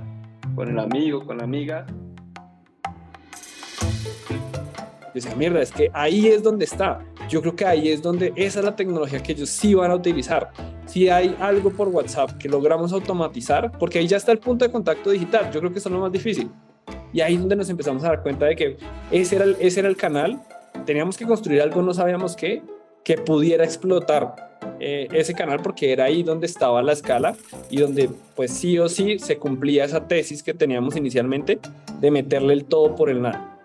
con 0.57 0.69
el 0.69 0.77
amigo, 0.77 1.25
con 1.25 1.39
la 1.39 1.45
amiga. 1.45 1.87
Decía, 5.15 5.37
mierda, 5.37 5.63
es 5.63 5.71
que 5.71 5.93
ahí 5.95 6.27
es 6.27 6.43
donde 6.43 6.65
está. 6.65 7.05
Yo 7.29 7.41
creo 7.41 7.55
que 7.55 7.65
ahí 7.65 7.91
es 7.91 8.03
donde 8.03 8.33
esa 8.35 8.59
es 8.59 8.65
la 8.65 8.75
tecnología 8.75 9.23
que 9.23 9.31
ellos 9.31 9.49
sí 9.49 9.75
van 9.75 9.93
a 9.93 9.95
utilizar. 9.95 10.51
Si 10.87 11.09
hay 11.09 11.37
algo 11.39 11.71
por 11.71 11.87
WhatsApp 11.87 12.33
que 12.33 12.49
logramos 12.49 12.93
automatizar, 12.93 13.71
porque 13.79 14.01
ahí 14.01 14.09
ya 14.09 14.17
está 14.17 14.33
el 14.33 14.41
punto 14.41 14.65
de 14.65 14.73
contacto 14.73 15.11
digital, 15.11 15.53
yo 15.53 15.61
creo 15.61 15.73
que 15.73 15.79
eso 15.79 15.89
es 15.89 15.95
lo 15.95 16.01
más 16.01 16.11
difícil. 16.11 16.51
Y 17.13 17.21
ahí 17.21 17.35
es 17.35 17.41
donde 17.41 17.55
nos 17.55 17.71
empezamos 17.71 18.03
a 18.03 18.09
dar 18.09 18.23
cuenta 18.25 18.47
de 18.47 18.57
que 18.57 18.77
ese 19.13 19.37
era 19.37 19.45
el, 19.45 19.57
ese 19.61 19.79
era 19.79 19.89
el 19.89 19.97
canal, 19.97 20.43
teníamos 20.85 21.17
que 21.17 21.27
construir 21.27 21.63
algo, 21.63 21.81
no 21.81 21.95
sabíamos 21.95 22.35
qué, 22.35 22.61
que 23.05 23.19
pudiera 23.19 23.63
explotar 23.63 24.52
eh, 24.85 25.07
ese 25.13 25.33
canal 25.33 25.61
porque 25.63 25.93
era 25.93 26.07
ahí 26.07 26.25
donde 26.25 26.47
estaba 26.47 26.83
la 26.83 26.93
escala 26.93 27.37
y 27.71 27.77
donde 27.77 28.11
pues 28.35 28.53
sí 28.53 28.81
o 28.81 28.89
sí 28.89 29.21
se 29.21 29.37
cumplía 29.37 29.85
esa 29.85 30.09
tesis 30.09 30.43
que 30.43 30.55
teníamos 30.55 30.97
inicialmente 30.97 31.61
de 32.01 32.11
meterle 32.11 32.53
el 32.55 32.65
todo 32.65 32.97
por 32.97 33.09
el 33.09 33.23
nada. 33.23 33.61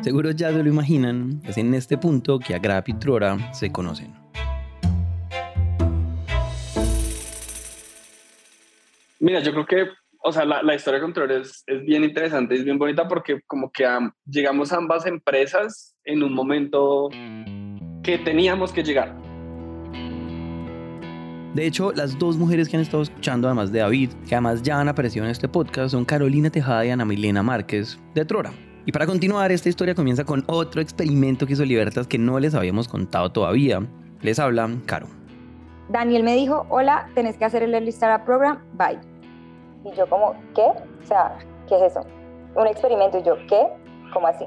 Seguro 0.00 0.32
ya 0.32 0.50
se 0.50 0.60
lo 0.60 0.68
imaginan, 0.68 1.40
es 1.44 1.56
en 1.56 1.72
este 1.74 1.96
punto 1.96 2.40
que 2.40 2.56
Agrap 2.56 2.88
y 2.88 2.94
Trora 2.94 3.52
se 3.52 3.70
conocen. 3.70 4.12
Mira, 9.20 9.38
yo 9.38 9.52
creo 9.52 9.66
que, 9.66 9.88
o 10.20 10.32
sea, 10.32 10.44
la, 10.44 10.64
la 10.64 10.74
historia 10.74 11.00
con 11.00 11.12
Trora 11.12 11.36
es, 11.36 11.62
es, 11.68 11.80
bien 11.82 12.02
interesante, 12.02 12.56
es 12.56 12.64
bien 12.64 12.76
bonita 12.76 13.06
porque 13.06 13.40
como 13.46 13.70
que 13.70 13.86
um, 13.86 14.10
llegamos 14.24 14.72
a 14.72 14.78
ambas 14.78 15.06
empresas 15.06 15.96
en 16.04 16.24
un 16.24 16.34
momento 16.34 17.08
que 18.06 18.18
teníamos 18.18 18.72
que 18.72 18.84
llegar. 18.84 19.12
De 21.54 21.66
hecho, 21.66 21.90
las 21.92 22.16
dos 22.18 22.36
mujeres 22.36 22.68
que 22.68 22.76
han 22.76 22.82
estado 22.82 23.02
escuchando, 23.02 23.48
además 23.48 23.72
de 23.72 23.80
David, 23.80 24.10
que 24.28 24.36
además 24.36 24.62
ya 24.62 24.78
han 24.78 24.88
aparecido 24.88 25.24
en 25.24 25.32
este 25.32 25.48
podcast, 25.48 25.90
son 25.90 26.04
Carolina 26.04 26.48
Tejada 26.48 26.86
y 26.86 26.90
Ana 26.90 27.04
Milena 27.04 27.42
Márquez 27.42 27.98
de 28.14 28.24
Trora. 28.24 28.52
Y 28.84 28.92
para 28.92 29.06
continuar, 29.06 29.50
esta 29.50 29.68
historia 29.68 29.96
comienza 29.96 30.22
con 30.24 30.44
otro 30.46 30.80
experimento 30.80 31.46
que 31.46 31.54
hizo 31.54 31.64
Libertas 31.64 32.06
que 32.06 32.18
no 32.18 32.38
les 32.38 32.54
habíamos 32.54 32.86
contado 32.86 33.32
todavía. 33.32 33.84
Les 34.22 34.38
habla 34.38 34.70
Caro. 34.86 35.08
Daniel 35.88 36.22
me 36.22 36.36
dijo, 36.36 36.64
hola, 36.68 37.08
tenés 37.14 37.36
que 37.36 37.44
hacer 37.44 37.64
el 37.64 37.74
Early 37.74 37.88
Startup 37.88 38.24
Program, 38.24 38.60
bye. 38.74 39.00
Y 39.84 39.96
yo 39.96 40.08
como, 40.08 40.34
¿qué? 40.54 40.62
O 40.62 41.06
sea, 41.06 41.38
¿qué 41.68 41.74
es 41.76 41.90
eso? 41.90 42.06
Un 42.54 42.68
experimento. 42.68 43.18
Y 43.18 43.24
yo, 43.24 43.34
¿qué? 43.48 43.66
¿Cómo 44.12 44.28
así? 44.28 44.44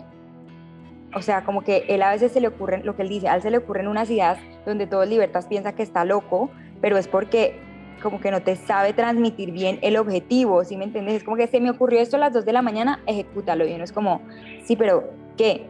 O 1.13 1.21
sea, 1.21 1.43
como 1.43 1.63
que 1.63 1.85
él 1.87 2.03
a 2.03 2.11
veces 2.11 2.31
se 2.31 2.39
le 2.39 2.47
ocurren, 2.47 2.85
lo 2.85 2.95
que 2.95 3.01
él 3.01 3.09
dice, 3.09 3.27
a 3.27 3.35
él 3.35 3.41
se 3.41 3.49
le 3.49 3.57
ocurren 3.57 3.87
unas 3.87 4.09
ideas 4.09 4.37
donde 4.65 4.85
todo 4.85 5.05
Libertas 5.05 5.47
piensa 5.47 5.73
que 5.73 5.81
está 5.81 6.05
loco, 6.05 6.51
pero 6.81 6.97
es 6.97 7.07
porque 7.07 7.59
como 8.01 8.21
que 8.21 8.31
no 8.31 8.41
te 8.41 8.55
sabe 8.55 8.93
transmitir 8.93 9.51
bien 9.51 9.79
el 9.81 9.97
objetivo, 9.97 10.63
¿sí 10.63 10.77
me 10.77 10.85
entiendes? 10.85 11.15
Es 11.15 11.23
como 11.23 11.35
que 11.35 11.47
se 11.47 11.59
me 11.59 11.71
ocurrió 11.71 11.99
esto 11.99 12.15
a 12.17 12.19
las 12.19 12.33
2 12.33 12.45
de 12.45 12.53
la 12.53 12.61
mañana, 12.61 13.01
ejecútalo. 13.07 13.67
Y 13.67 13.73
uno 13.73 13.83
es 13.83 13.91
como, 13.91 14.21
sí, 14.63 14.75
pero 14.75 15.09
¿qué? 15.37 15.65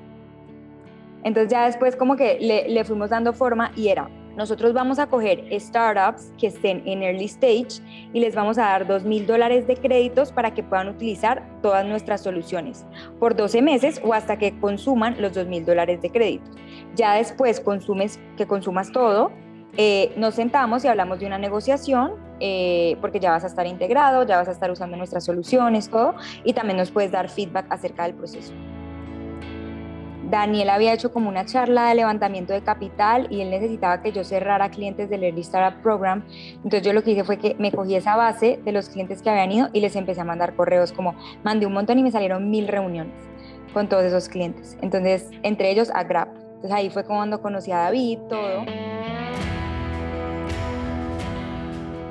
Entonces 1.23 1.51
ya 1.51 1.65
después 1.65 1.95
como 1.95 2.15
que 2.15 2.37
le, 2.39 2.69
le 2.69 2.83
fuimos 2.83 3.09
dando 3.09 3.33
forma 3.33 3.71
y 3.75 3.87
era, 3.87 4.09
nosotros 4.39 4.71
vamos 4.71 4.99
a 4.99 5.07
coger 5.07 5.43
startups 5.59 6.31
que 6.37 6.47
estén 6.47 6.81
en 6.85 7.03
early 7.03 7.25
stage 7.25 7.81
y 8.13 8.21
les 8.21 8.33
vamos 8.33 8.57
a 8.57 8.61
dar 8.61 8.87
2 8.87 9.03
mil 9.03 9.27
dólares 9.27 9.67
de 9.67 9.75
créditos 9.75 10.31
para 10.31 10.53
que 10.53 10.63
puedan 10.63 10.87
utilizar 10.87 11.43
todas 11.61 11.85
nuestras 11.85 12.21
soluciones 12.21 12.85
por 13.19 13.35
12 13.35 13.61
meses 13.61 14.01
o 14.01 14.13
hasta 14.13 14.39
que 14.39 14.57
consuman 14.57 15.21
los 15.21 15.33
2 15.33 15.47
mil 15.47 15.65
dólares 15.65 16.01
de 16.01 16.09
créditos. 16.09 16.55
Ya 16.95 17.15
después 17.15 17.59
consumes, 17.59 18.17
que 18.37 18.47
consumas 18.47 18.93
todo, 18.93 19.33
eh, 19.75 20.13
nos 20.15 20.35
sentamos 20.35 20.85
y 20.85 20.87
hablamos 20.87 21.19
de 21.19 21.25
una 21.25 21.37
negociación, 21.37 22.13
eh, 22.39 22.95
porque 23.01 23.19
ya 23.19 23.31
vas 23.31 23.43
a 23.43 23.47
estar 23.47 23.67
integrado, 23.67 24.23
ya 24.23 24.37
vas 24.37 24.47
a 24.47 24.51
estar 24.51 24.71
usando 24.71 24.95
nuestras 24.95 25.25
soluciones, 25.25 25.89
todo, 25.89 26.15
y 26.45 26.53
también 26.53 26.77
nos 26.77 26.91
puedes 26.91 27.11
dar 27.11 27.27
feedback 27.27 27.65
acerca 27.69 28.03
del 28.03 28.13
proceso. 28.13 28.53
Daniel 30.29 30.69
había 30.69 30.93
hecho 30.93 31.11
como 31.11 31.27
una 31.27 31.45
charla 31.45 31.89
de 31.89 31.95
levantamiento 31.95 32.53
de 32.53 32.61
capital 32.61 33.27
y 33.31 33.41
él 33.41 33.49
necesitaba 33.49 34.01
que 34.01 34.11
yo 34.11 34.23
cerrara 34.23 34.69
clientes 34.69 35.09
del 35.09 35.23
Early 35.23 35.41
Startup 35.41 35.81
Program. 35.81 36.23
Entonces 36.55 36.83
yo 36.83 36.93
lo 36.93 37.03
que 37.03 37.11
hice 37.11 37.23
fue 37.23 37.37
que 37.37 37.55
me 37.57 37.71
cogí 37.71 37.95
esa 37.95 38.15
base 38.15 38.59
de 38.63 38.71
los 38.71 38.89
clientes 38.89 39.23
que 39.23 39.29
habían 39.31 39.51
ido 39.51 39.69
y 39.73 39.81
les 39.81 39.95
empecé 39.95 40.21
a 40.21 40.25
mandar 40.25 40.55
correos 40.55 40.91
como 40.91 41.15
mandé 41.43 41.65
un 41.65 41.73
montón 41.73 41.97
y 41.97 42.03
me 42.03 42.11
salieron 42.11 42.51
mil 42.51 42.67
reuniones 42.67 43.13
con 43.73 43.89
todos 43.89 44.03
esos 44.03 44.29
clientes. 44.29 44.77
Entonces, 44.81 45.29
entre 45.41 45.71
ellos 45.71 45.89
a 45.93 46.03
Grab. 46.03 46.29
Entonces 46.55 46.71
ahí 46.71 46.89
fue 46.91 47.03
cuando 47.03 47.41
conocí 47.41 47.71
a 47.71 47.77
David, 47.77 48.19
todo. 48.29 48.65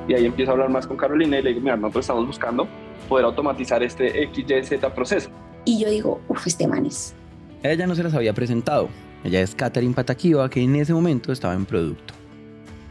Y 0.09 0.15
ahí 0.15 0.27
empiezo 0.27 0.51
a 0.51 0.55
hablar 0.55 0.71
más 0.71 0.87
con 0.87 0.97
Carolina 0.97 1.39
y 1.39 1.43
le 1.43 1.51
digo, 1.51 1.61
mira, 1.61 1.77
nosotros 1.77 2.05
estamos 2.05 2.27
buscando 2.27 2.67
poder 3.09 3.27
automatizar 3.27 3.83
este 3.83 4.29
XYZ 4.33 4.85
proceso. 4.93 5.31
Y 5.65 5.79
yo 5.79 5.91
digo, 5.91 6.21
uff, 6.29 6.47
este 6.47 6.67
man 6.67 6.87
es 6.87 7.15
ella 7.63 7.87
no 7.87 7.95
se 7.95 8.03
las 8.03 8.15
había 8.15 8.33
presentado. 8.33 8.89
Ella 9.25 9.41
es 9.41 9.55
Katherine 9.55 9.95
Patakiva, 9.95 10.49
que 10.49 10.63
en 10.63 10.77
ese 10.77 10.95
momento 10.95 11.33
estaba 11.33 11.55
en 11.55 11.67
producto. 11.67 12.15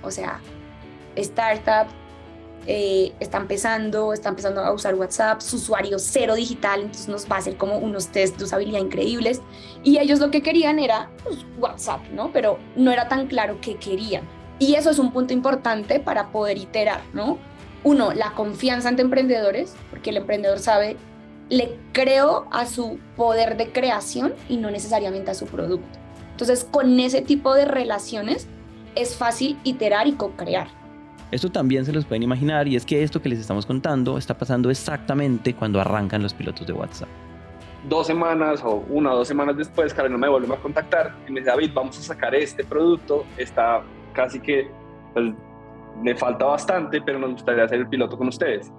O 0.03 0.11
sea, 0.11 0.39
startup, 1.15 1.87
eh, 2.65 3.13
está 3.21 3.37
empezando, 3.37 4.11
está 4.11 4.29
empezando 4.29 4.61
a 4.61 4.73
usar 4.73 4.95
WhatsApp, 4.95 5.39
su 5.39 5.55
usuario 5.55 5.99
cero 5.99 6.35
digital, 6.35 6.81
entonces 6.81 7.07
nos 7.07 7.31
va 7.31 7.37
a 7.37 7.39
hacer 7.39 7.55
como 7.55 7.77
unos 7.77 8.07
test 8.07 8.37
de 8.37 8.43
usabilidad 8.43 8.81
increíbles. 8.81 9.41
Y 9.83 9.99
ellos 9.99 10.19
lo 10.19 10.31
que 10.31 10.41
querían 10.41 10.79
era 10.79 11.09
pues, 11.23 11.45
WhatsApp, 11.57 12.01
¿no? 12.11 12.31
Pero 12.33 12.59
no 12.75 12.91
era 12.91 13.07
tan 13.07 13.27
claro 13.27 13.57
qué 13.61 13.75
querían. 13.75 14.23
Y 14.59 14.75
eso 14.75 14.89
es 14.89 14.99
un 14.99 15.13
punto 15.13 15.33
importante 15.33 15.99
para 15.99 16.31
poder 16.31 16.57
iterar, 16.57 17.01
¿no? 17.13 17.37
Uno, 17.83 18.11
la 18.13 18.31
confianza 18.31 18.89
ante 18.89 19.01
emprendedores, 19.01 19.75
porque 19.89 20.09
el 20.09 20.17
emprendedor 20.17 20.59
sabe 20.59 20.97
le 21.49 21.77
creo 21.93 22.47
a 22.51 22.65
su 22.65 22.99
poder 23.15 23.57
de 23.57 23.71
creación 23.71 24.33
y 24.49 24.57
no 24.57 24.69
necesariamente 24.71 25.31
a 25.31 25.33
su 25.33 25.45
producto. 25.45 25.99
Entonces, 26.31 26.63
con 26.63 26.99
ese 26.99 27.21
tipo 27.21 27.53
de 27.55 27.65
relaciones 27.65 28.47
es 28.95 29.15
fácil 29.15 29.57
iterar 29.63 30.07
y 30.07 30.13
co-crear. 30.13 30.67
Esto 31.31 31.49
también 31.49 31.85
se 31.85 31.91
los 31.91 32.05
pueden 32.05 32.23
imaginar 32.23 32.67
y 32.67 32.75
es 32.75 32.85
que 32.85 33.03
esto 33.03 33.21
que 33.21 33.29
les 33.29 33.39
estamos 33.39 33.65
contando 33.65 34.17
está 34.17 34.37
pasando 34.37 34.69
exactamente 34.69 35.53
cuando 35.53 35.81
arrancan 35.81 36.23
los 36.23 36.33
pilotos 36.33 36.65
de 36.65 36.73
WhatsApp. 36.73 37.09
Dos 37.89 38.07
semanas 38.07 38.61
o 38.63 38.85
una 38.89 39.13
o 39.13 39.17
dos 39.17 39.27
semanas 39.27 39.57
después, 39.57 39.93
Karen 39.93 40.17
me 40.17 40.29
vuelve 40.29 40.53
a 40.53 40.57
contactar 40.57 41.15
y 41.27 41.31
me 41.31 41.41
dice, 41.41 41.51
David, 41.51 41.71
vamos 41.73 41.97
a 41.99 42.01
sacar 42.01 42.33
este 42.33 42.63
producto, 42.63 43.25
está 43.37 43.81
casi 44.13 44.39
que 44.39 44.69
pues, 45.13 45.33
me 46.01 46.15
falta 46.15 46.45
bastante, 46.45 47.01
pero 47.01 47.19
nos 47.19 47.31
gustaría 47.31 47.63
hacer 47.63 47.79
el 47.79 47.87
piloto 47.87 48.17
con 48.17 48.27
ustedes. 48.27 48.71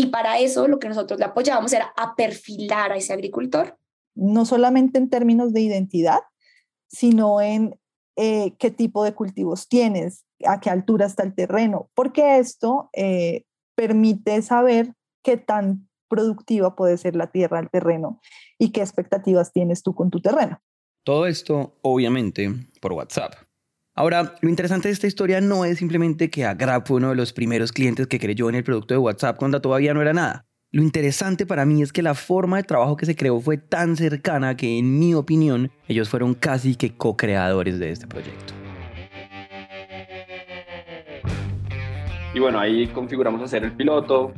Y 0.00 0.06
para 0.06 0.38
eso 0.38 0.68
lo 0.68 0.78
que 0.78 0.88
nosotros 0.88 1.18
le 1.18 1.24
apoyábamos 1.24 1.72
era 1.72 1.92
a 1.96 2.14
perfilar 2.14 2.92
a 2.92 2.96
ese 2.96 3.12
agricultor. 3.12 3.76
No 4.14 4.46
solamente 4.46 4.96
en 4.96 5.10
términos 5.10 5.52
de 5.52 5.60
identidad, 5.60 6.20
sino 6.86 7.40
en 7.40 7.76
eh, 8.14 8.54
qué 8.60 8.70
tipo 8.70 9.02
de 9.02 9.12
cultivos 9.12 9.68
tienes, 9.68 10.24
a 10.46 10.60
qué 10.60 10.70
altura 10.70 11.06
está 11.06 11.24
el 11.24 11.34
terreno, 11.34 11.90
porque 11.94 12.38
esto 12.38 12.90
eh, 12.92 13.42
permite 13.74 14.40
saber 14.42 14.94
qué 15.24 15.36
tan 15.36 15.88
productiva 16.08 16.76
puede 16.76 16.96
ser 16.96 17.16
la 17.16 17.32
tierra, 17.32 17.58
el 17.58 17.68
terreno 17.68 18.20
y 18.56 18.70
qué 18.70 18.82
expectativas 18.82 19.52
tienes 19.52 19.82
tú 19.82 19.96
con 19.96 20.10
tu 20.10 20.20
terreno. 20.20 20.62
Todo 21.02 21.26
esto, 21.26 21.76
obviamente, 21.82 22.54
por 22.80 22.92
WhatsApp. 22.92 23.34
Ahora, 23.98 24.34
lo 24.42 24.48
interesante 24.48 24.86
de 24.86 24.92
esta 24.94 25.08
historia 25.08 25.40
no 25.40 25.64
es 25.64 25.78
simplemente 25.78 26.30
que 26.30 26.44
Agrap 26.44 26.86
fue 26.86 26.98
uno 26.98 27.08
de 27.08 27.16
los 27.16 27.32
primeros 27.32 27.72
clientes 27.72 28.06
que 28.06 28.20
creyó 28.20 28.48
en 28.48 28.54
el 28.54 28.62
producto 28.62 28.94
de 28.94 28.98
WhatsApp 28.98 29.36
cuando 29.36 29.60
todavía 29.60 29.92
no 29.92 30.00
era 30.00 30.12
nada. 30.12 30.46
Lo 30.70 30.84
interesante 30.84 31.46
para 31.46 31.66
mí 31.66 31.82
es 31.82 31.92
que 31.92 32.00
la 32.00 32.14
forma 32.14 32.58
de 32.58 32.62
trabajo 32.62 32.96
que 32.96 33.06
se 33.06 33.16
creó 33.16 33.40
fue 33.40 33.58
tan 33.58 33.96
cercana 33.96 34.56
que, 34.56 34.78
en 34.78 35.00
mi 35.00 35.14
opinión, 35.14 35.72
ellos 35.88 36.08
fueron 36.08 36.34
casi 36.34 36.76
que 36.76 36.96
co-creadores 36.96 37.80
de 37.80 37.90
este 37.90 38.06
proyecto. 38.06 38.54
Y 42.34 42.38
bueno, 42.38 42.60
ahí 42.60 42.86
configuramos 42.86 43.42
hacer 43.42 43.64
el 43.64 43.72
piloto 43.72 44.32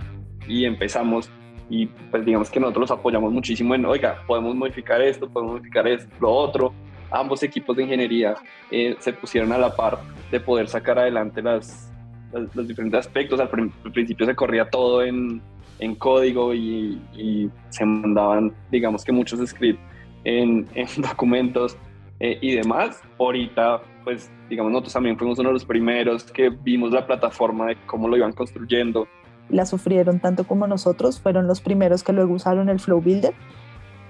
y 0.49 0.65
empezamos 0.65 1.29
y 1.69 1.85
pues 2.11 2.25
digamos 2.25 2.49
que 2.49 2.61
nosotros 2.61 2.89
los 2.89 2.99
apoyamos 2.99 3.31
muchísimo 3.31 3.75
en, 3.75 3.85
oiga, 3.85 4.25
podemos 4.27 4.55
modificar 4.55 5.03
esto, 5.03 5.29
podemos 5.29 5.57
modificar 5.57 5.87
esto, 5.87 6.11
lo 6.19 6.31
otro, 6.31 6.73
ambos 7.11 7.43
equipos 7.43 7.77
de 7.77 7.83
ingeniería 7.83 8.35
eh, 8.71 8.97
se 8.99 9.13
pusieron 9.13 9.53
a 9.53 9.59
la 9.59 9.75
par 9.75 9.99
de 10.31 10.41
poder 10.41 10.69
sacar 10.69 10.99
adelante 10.99 11.43
las, 11.43 11.93
los 12.33 12.69
diferentes 12.69 13.01
aspectos. 13.01 13.41
Al, 13.41 13.49
principio 13.49 14.27
se 14.27 14.35
corría 14.35 14.69
todo 14.69 15.03
en, 15.03 15.43
en 15.79 15.95
código 15.95 16.55
y, 16.55 17.51
se 17.71 17.85
mandaban, 17.85 18.53
digamos 18.71 19.05
que 19.05 19.13
muchos 19.13 19.47
scripts 19.49 19.83
en, 20.25 20.67
en 20.75 20.87
documentos 21.03 21.77
eh, 22.21 22.39
y 22.41 22.55
demás. 22.55 23.01
Ahorita, 23.19 23.81
pues, 24.05 24.31
digamos, 24.49 24.73
nosotros 24.73 24.93
también 24.93 25.19
fuimos 25.19 25.39
uno 25.39 25.51
de 25.51 25.55
los 25.55 25.65
primeros 25.65 26.25
que 26.25 26.51
vimos 26.51 26.93
la 26.93 27.07
plataforma 27.07 27.67
de 27.67 27.77
cómo 27.87 28.09
lo 28.09 28.17
iban 28.17 28.33
construyendo. 28.33 29.09
La 29.49 29.67
sufrieron 29.67 30.21
tanto 30.21 30.45
como 30.45 30.69
nosotros, 30.69 31.21
fueron 31.21 31.49
los 31.49 31.61
primeros 31.61 32.05
que 32.05 32.13
luego 32.13 32.35
usaron 32.35 32.69
el 32.69 32.79
Flow 32.79 33.01
Builder, 33.01 33.35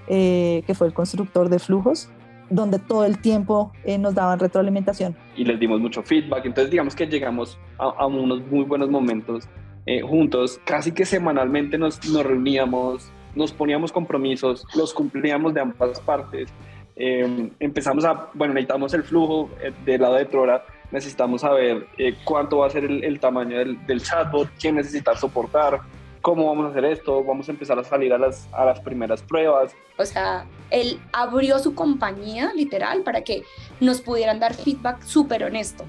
eh, 0.07 0.61
que 0.67 0.75
fue 0.75 0.85
el 0.85 0.93
constructor 0.93 1.49
de 1.49 1.57
flujos 1.57 2.11
donde 2.51 2.79
todo 2.79 3.05
el 3.05 3.19
tiempo 3.19 3.71
eh, 3.83 3.97
nos 3.97 4.13
daban 4.13 4.37
retroalimentación. 4.37 5.15
Y 5.35 5.45
les 5.45 5.59
dimos 5.59 5.79
mucho 5.79 6.03
feedback, 6.03 6.45
entonces 6.45 6.69
digamos 6.69 6.95
que 6.95 7.07
llegamos 7.07 7.57
a, 7.77 8.05
unos 8.05 8.41
muy 8.47 8.65
buenos 8.65 8.89
momentos 8.89 9.47
eh, 9.85 10.01
juntos, 10.01 10.59
casi 10.65 10.91
que 10.91 11.05
semanalmente 11.05 11.77
nos, 11.77 11.99
reuníamos, 12.23 13.11
nos 13.35 13.51
poníamos 13.53 13.91
compromisos, 13.91 14.65
los 14.75 14.93
cumplíamos 14.93 15.53
de 15.53 15.61
ambas 15.61 15.99
partes. 16.01 16.53
Eh, 16.97 17.49
empezamos 17.59 18.03
a, 18.05 18.29
bueno, 18.33 18.53
necesitamos 18.53 18.93
el 18.93 19.03
flujo 19.03 19.49
del 19.85 20.01
lado 20.01 20.15
de 20.15 20.25
Trora, 20.25 20.63
necesitamos 20.91 21.41
saber 21.41 21.87
cuánto 22.25 22.57
va 22.57 22.67
a 22.67 22.69
ser 22.69 22.83
el, 22.83 23.03
el 23.03 23.19
tamaño 23.19 23.57
del, 23.57 23.83
del, 23.87 24.03
chatbot, 24.03 24.49
quién 24.59 24.75
necesita 24.75 25.15
soportar, 25.15 25.79
cómo 26.21 26.47
vamos 26.47 26.67
a 26.67 26.69
hacer 26.69 26.85
esto, 26.85 27.23
vamos 27.23 27.49
a 27.49 27.51
empezar 27.51 27.77
a 27.77 27.83
salir 27.83 28.13
a 28.13 28.17
las, 28.17 28.47
a 28.53 28.65
las 28.65 28.79
primeras 28.79 29.21
pruebas. 29.21 29.75
O 29.97 30.05
sea, 30.05 30.45
él 30.69 30.99
abrió 31.11 31.59
su 31.59 31.73
compañía, 31.75 32.53
literal, 32.55 33.01
para 33.03 33.21
que 33.23 33.43
nos 33.79 34.01
pudieran 34.01 34.39
dar 34.39 34.53
feedback 34.53 35.01
súper 35.03 35.43
honesto. 35.43 35.83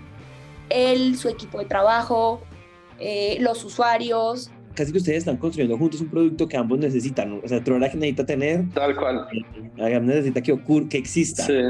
Él, 0.70 1.16
su 1.16 1.28
equipo 1.28 1.58
de 1.58 1.66
trabajo, 1.66 2.40
eh, 2.98 3.36
los 3.40 3.64
usuarios. 3.64 4.50
Casi 4.74 4.90
que 4.90 4.98
ustedes 4.98 5.18
están 5.18 5.36
construyendo 5.36 5.76
juntos 5.76 6.00
un 6.00 6.08
producto 6.08 6.48
que 6.48 6.56
ambos 6.56 6.78
necesitan. 6.78 7.40
O 7.44 7.48
sea, 7.48 7.62
Trora 7.62 7.90
que 7.90 7.96
necesita 7.96 8.24
tener. 8.24 8.68
Tal 8.70 8.96
cual. 8.96 9.26
Eh, 9.76 10.00
necesita 10.00 10.40
que 10.40 10.52
ocurra, 10.52 10.88
que 10.88 10.98
exista. 10.98 11.44
Sí. 11.44 11.60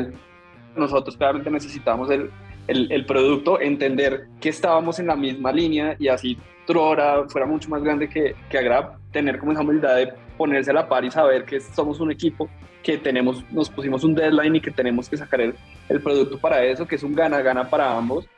Nosotros 0.77 1.17
claramente 1.17 1.51
necesitamos 1.51 2.11
el, 2.11 2.31
el, 2.69 2.91
el, 2.93 3.05
producto, 3.05 3.61
entender 3.61 4.29
que 4.41 4.49
estábamos 4.49 5.01
en 5.01 5.09
la 5.09 5.17
misma 5.17 5.53
línea 5.53 5.97
y 5.99 6.09
así 6.09 6.39
Trora 6.67 7.29
fuera 7.29 7.47
mucho 7.47 7.69
más 7.69 7.83
grande 7.83 8.09
que, 8.09 8.35
que 8.49 8.59
Agrap, 8.59 8.97
tener 9.11 9.39
como 9.39 9.53
esa 9.53 9.63
humildad 9.63 9.97
de 9.97 10.13
ponerse 10.37 10.71
a 10.71 10.75
la 10.75 10.89
par 10.89 11.05
y 11.05 11.11
saber 11.11 11.45
que 11.45 11.61
somos 11.61 12.01
un 12.01 12.11
equipo, 12.11 12.49
que 12.83 12.99
tenemos, 12.99 13.45
nos 13.53 13.71
pusimos 13.71 14.05
un 14.05 14.15
deadline 14.15 14.57
y 14.57 14.61
que 14.61 14.71
tenemos 14.71 15.09
que 15.09 15.17
sacar 15.17 15.41
el, 15.41 15.55
el 15.89 16.01
producto 16.03 16.39
para 16.39 16.65
eso, 16.65 16.87
que 16.87 16.97
es 16.97 17.03
un 17.03 17.15
gana-gana 17.15 17.69
para 17.69 17.97
ambos. 17.97 18.29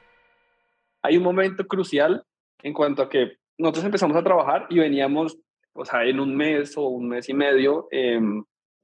Hay 1.03 1.17
un 1.17 1.23
momento 1.23 1.67
crucial 1.67 2.25
en 2.63 2.73
cuanto 2.73 3.03
a 3.03 3.09
que 3.09 3.37
nosotros 3.59 3.85
empezamos 3.85 4.17
a 4.17 4.25
trabajar 4.25 4.67
y 4.71 4.79
veníamos, 4.79 5.39
o 5.75 5.85
sea, 5.85 6.05
en 6.05 6.19
un 6.19 6.35
mes 6.35 6.77
o 6.77 6.89
un 6.89 7.09
mes 7.09 7.29
y 7.29 7.35
medio, 7.35 7.89
eh, 7.91 8.21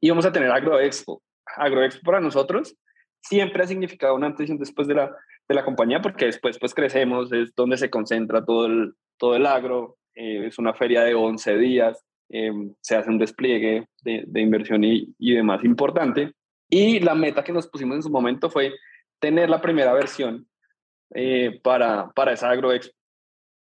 íbamos 0.00 0.24
a 0.26 0.32
tener 0.32 0.50
AgroExpo. 0.50 1.22
AgroExpo 1.56 2.02
para 2.04 2.20
nosotros 2.20 2.76
siempre 3.22 3.62
ha 3.62 3.66
significado 3.66 4.14
un 4.14 4.24
antes 4.24 4.48
y 4.48 4.52
un 4.52 4.58
después 4.58 4.86
de 4.86 4.94
la, 4.94 5.16
de 5.48 5.54
la 5.54 5.64
compañía, 5.64 6.00
porque 6.00 6.26
después 6.26 6.58
pues 6.58 6.74
crecemos, 6.74 7.32
es 7.32 7.54
donde 7.54 7.76
se 7.76 7.90
concentra 7.90 8.44
todo 8.44 8.66
el, 8.66 8.94
todo 9.20 9.36
el 9.36 9.46
agro, 9.46 9.98
eh, 10.14 10.46
es 10.46 10.58
una 10.58 10.72
feria 10.72 11.02
de 11.02 11.14
11 11.14 11.58
días, 11.58 12.04
eh, 12.30 12.50
se 12.80 12.96
hace 12.96 13.10
un 13.10 13.18
despliegue 13.18 13.86
de, 14.02 14.24
de 14.26 14.40
inversión 14.40 14.82
y, 14.82 15.14
y, 15.18 15.34
demás 15.34 15.62
importante. 15.62 16.32
Y 16.68 17.00
la 17.00 17.14
meta 17.14 17.44
que 17.44 17.52
nos 17.52 17.68
pusimos 17.68 17.96
en 17.96 18.02
su 18.02 18.10
momento 18.10 18.48
fue 18.48 18.72
tener 19.20 19.50
la 19.50 19.60
primera 19.60 19.92
versión 19.92 20.48
eh, 21.14 21.60
para, 21.62 22.10
para 22.12 22.32
esa 22.32 22.50
AgroExpo. 22.50 22.94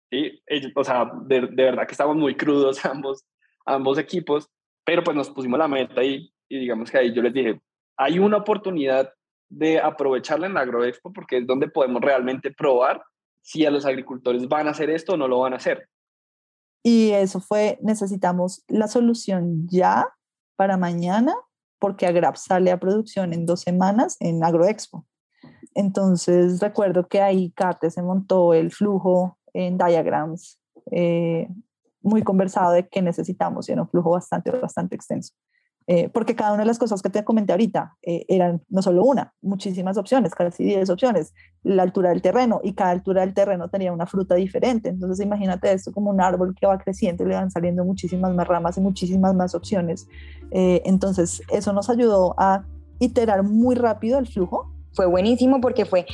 ¿sí? 0.09 0.41
O 0.75 0.83
sea, 0.83 1.11
de, 1.25 1.41
de, 1.41 1.63
verdad 1.63 1.85
que 1.85 1.91
estábamos 1.91 2.17
muy 2.17 2.35
crudos 2.35 2.83
ambos, 2.85 3.23
ambos 3.65 3.99
equipos, 3.99 4.49
pero 4.83 5.03
pues 5.03 5.15
nos 5.15 5.29
pusimos 5.29 5.59
la 5.59 5.67
meta 5.67 6.03
y, 6.03 6.33
y 6.49 6.59
digamos 6.59 6.89
que 6.89 6.97
ahí 6.97 7.13
yo 7.13 7.21
les 7.21 7.33
dije, 7.33 7.61
hay 7.95 8.17
una 8.17 8.37
oportunidad 8.37 9.13
de 9.49 9.79
aprovecharla 9.79 10.47
en 10.47 10.55
la 10.55 10.61
agroexpo 10.61 11.13
porque 11.13 11.37
es 11.37 11.45
donde 11.45 11.67
podemos 11.67 12.01
realmente 12.01 12.51
probar 12.51 13.03
si 13.43 13.65
a 13.65 13.71
los 13.71 13.85
agricultores 13.85 14.47
van 14.47 14.67
a 14.67 14.71
hacer 14.71 14.89
esto 14.89 15.13
o 15.13 15.17
no 15.17 15.27
lo 15.27 15.39
van 15.39 15.53
a 15.53 15.57
hacer. 15.57 15.87
Y 16.81 17.11
eso 17.11 17.39
fue, 17.39 17.77
necesitamos 17.81 18.63
la 18.67 18.87
solución 18.87 19.67
ya 19.67 20.09
para 20.55 20.77
mañana 20.77 21.35
porque 21.79 22.07
Agrap 22.07 22.37
sale 22.37 22.71
a 22.71 22.79
producción 22.79 23.33
en 23.33 23.45
dos 23.45 23.61
semanas 23.61 24.17
en 24.19 24.43
Agroexpo. 24.43 25.05
Entonces 25.75 26.59
recuerdo 26.59 27.07
que 27.07 27.21
ahí 27.21 27.51
Kate 27.51 27.91
se 27.91 28.01
montó 28.01 28.53
el 28.53 28.71
flujo 28.71 29.37
en 29.53 29.77
diagrams 29.77 30.59
eh, 30.91 31.47
muy 32.01 32.23
conversado 32.23 32.71
de 32.71 32.87
que 32.87 33.01
necesitamos 33.01 33.67
y 33.67 33.73
era 33.73 33.81
un 33.81 33.89
flujo 33.89 34.11
bastante, 34.11 34.51
bastante 34.51 34.95
extenso. 34.95 35.33
Eh, 35.87 36.09
porque 36.09 36.35
cada 36.35 36.53
una 36.53 36.61
de 36.61 36.67
las 36.67 36.79
cosas 36.79 37.01
que 37.01 37.09
te 37.09 37.23
comenté 37.23 37.51
ahorita 37.51 37.97
eh, 38.03 38.25
eran 38.29 38.61
no 38.69 38.81
solo 38.81 39.03
una, 39.03 39.33
muchísimas 39.41 39.97
opciones, 39.97 40.33
casi 40.33 40.63
10 40.63 40.89
opciones, 40.89 41.33
la 41.63 41.83
altura 41.83 42.09
del 42.09 42.21
terreno 42.21 42.61
y 42.63 42.73
cada 42.73 42.91
altura 42.91 43.21
del 43.21 43.33
terreno 43.33 43.69
tenía 43.69 43.91
una 43.91 44.05
fruta 44.05 44.35
diferente. 44.35 44.89
Entonces 44.89 45.25
imagínate 45.25 45.71
esto 45.71 45.91
como 45.91 46.09
un 46.09 46.21
árbol 46.21 46.55
que 46.59 46.65
va 46.65 46.77
creciendo 46.77 47.23
y 47.23 47.27
le 47.27 47.35
van 47.35 47.51
saliendo 47.51 47.83
muchísimas 47.83 48.33
más 48.33 48.47
ramas 48.47 48.77
y 48.77 48.81
muchísimas 48.81 49.35
más 49.35 49.55
opciones. 49.55 50.07
Eh, 50.51 50.81
entonces 50.85 51.41
eso 51.49 51.73
nos 51.73 51.89
ayudó 51.89 52.35
a 52.37 52.63
iterar 52.99 53.43
muy 53.43 53.75
rápido 53.75 54.19
el 54.19 54.27
flujo. 54.27 54.71
Fue 54.93 55.05
buenísimo 55.05 55.59
porque 55.59 55.85
fue 55.85 56.05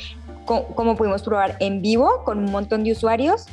co 0.46 0.66
como 0.74 0.96
pudimos 0.96 1.22
probar 1.22 1.56
en 1.60 1.82
vivo 1.82 2.08
con 2.24 2.38
un 2.38 2.50
montón 2.50 2.82
de 2.82 2.92
usuarios 2.92 3.46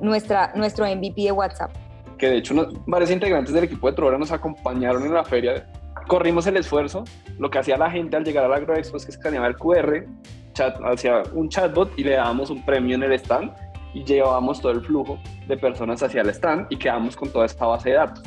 nuestra, 0.00 0.52
nuestro 0.54 0.86
MVP 0.86 1.24
de 1.24 1.32
WhatsApp 1.32 1.70
que 2.18 2.28
de 2.28 2.36
hecho 2.38 2.54
nos, 2.54 2.84
varios 2.86 3.10
integrantes 3.10 3.54
del 3.54 3.64
equipo 3.64 3.88
de 3.88 3.96
Trora 3.96 4.18
nos 4.18 4.32
acompañaron 4.32 5.04
en 5.04 5.14
la 5.14 5.24
feria. 5.24 5.66
Corrimos 6.06 6.46
el 6.46 6.56
esfuerzo. 6.56 7.04
Lo 7.38 7.50
que 7.50 7.58
hacía 7.58 7.76
la 7.76 7.90
gente 7.90 8.16
al 8.16 8.24
llegar 8.24 8.44
a 8.44 8.48
la 8.48 8.56
AgroExpo 8.56 8.96
es 8.96 9.04
que 9.04 9.12
escaneaba 9.12 9.46
el 9.46 9.56
QR, 9.56 10.04
chat, 10.52 10.76
hacía 10.84 11.22
un 11.32 11.48
chatbot 11.48 11.96
y 11.98 12.04
le 12.04 12.12
dábamos 12.12 12.50
un 12.50 12.64
premio 12.64 12.96
en 12.96 13.04
el 13.04 13.12
stand 13.12 13.52
y 13.94 14.04
llevábamos 14.04 14.60
todo 14.60 14.72
el 14.72 14.80
flujo 14.82 15.18
de 15.46 15.56
personas 15.56 16.02
hacia 16.02 16.22
el 16.22 16.30
stand 16.30 16.66
y 16.70 16.76
quedamos 16.76 17.16
con 17.16 17.30
toda 17.30 17.46
esta 17.46 17.66
base 17.66 17.90
de 17.90 17.96
datos. 17.96 18.22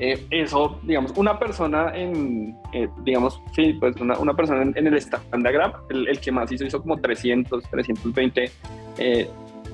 Eh, 0.00 0.26
eso, 0.30 0.78
digamos, 0.84 1.12
una 1.16 1.38
persona 1.38 1.90
en, 1.92 2.56
eh, 2.72 2.88
digamos, 3.02 3.42
sí, 3.56 3.72
pues 3.80 3.96
una, 3.96 4.16
una 4.18 4.32
persona 4.34 4.62
en, 4.62 4.72
en, 4.76 4.86
el 4.86 4.96
stand 4.96 5.42
de 5.44 5.52
Grab, 5.52 5.74
el, 5.90 6.06
el, 6.06 6.20
que 6.20 6.30
más 6.30 6.52
hizo, 6.52 6.64
hizo 6.64 6.80
como 6.80 6.98
300, 6.98 7.64
320 7.64 8.50
eh, 8.98 9.28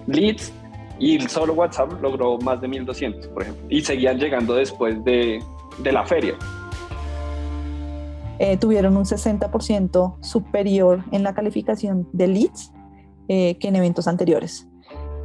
leads 0.07 0.51
y 1.05 1.21
solo 1.29 1.53
WhatsApp 1.53 2.01
logró 2.01 2.38
más 2.38 2.62
de 2.62 2.69
1200, 2.69 3.29
por 3.29 3.43
ejemplo, 3.43 3.67
y 3.69 3.83
seguían 3.83 4.19
llegando 4.19 4.55
después 4.55 5.05
de, 5.05 5.38
de 5.83 5.93
la 5.93 6.07
feria. 6.07 6.35
Eh, 8.38 8.57
tuvieron 8.57 8.97
un 8.97 9.05
60% 9.05 10.17
superior 10.23 11.05
en 11.12 11.23
la 11.23 11.35
calificación 11.35 12.09
de 12.12 12.27
leads 12.27 12.73
eh, 13.29 13.59
que 13.59 13.69
en 13.69 13.77
eventos 13.77 14.09
anteriores. 14.09 14.67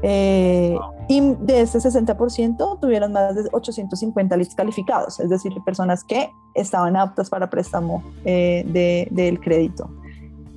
Eh, 0.01 0.77
y 1.07 1.21
de 1.21 1.61
este 1.61 1.77
60% 1.77 2.79
tuvieron 2.81 3.13
más 3.13 3.35
de 3.35 3.49
850 3.49 4.35
leads 4.35 4.55
calificados, 4.55 5.21
es 5.21 5.29
decir, 5.29 5.53
personas 5.65 6.03
que 6.03 6.29
estaban 6.55 6.97
aptas 6.97 7.29
para 7.29 7.49
préstamo 7.49 8.03
eh, 8.25 8.65
de, 8.67 9.07
del 9.11 9.39
crédito, 9.39 9.89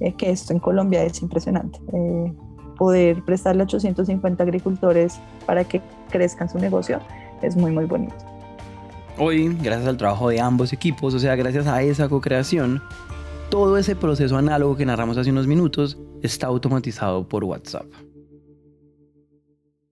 eh, 0.01 0.15
que 0.15 0.31
esto 0.31 0.53
en 0.53 0.59
Colombia 0.59 1.05
es 1.05 1.23
impresionante 1.23 1.79
poder 2.83 3.23
prestarle 3.23 3.63
a 3.63 3.67
850 3.67 4.43
agricultores 4.43 5.21
para 5.47 5.63
que 5.63 5.81
crezcan 6.11 6.49
su 6.49 6.59
negocio 6.59 6.99
es 7.41 7.55
muy, 7.55 7.71
muy 7.71 7.85
bonito. 7.85 8.17
Hoy, 9.19 9.57
gracias 9.63 9.87
al 9.87 9.97
trabajo 9.97 10.31
de 10.31 10.41
ambos 10.41 10.73
equipos, 10.73 11.15
o 11.15 11.21
sea, 11.21 11.37
gracias 11.37 11.69
a 11.69 11.81
esa 11.81 12.09
co-creación, 12.09 12.83
todo 13.51 13.79
ese 13.79 13.95
proceso 13.95 14.37
análogo 14.37 14.77
que 14.77 14.85
narramos 14.85 15.17
hace 15.17 15.31
unos 15.31 15.47
minutos 15.47 15.97
está 16.25 16.49
automatizado 16.49 17.29
por 17.29 17.45
WhatsApp. 17.45 17.87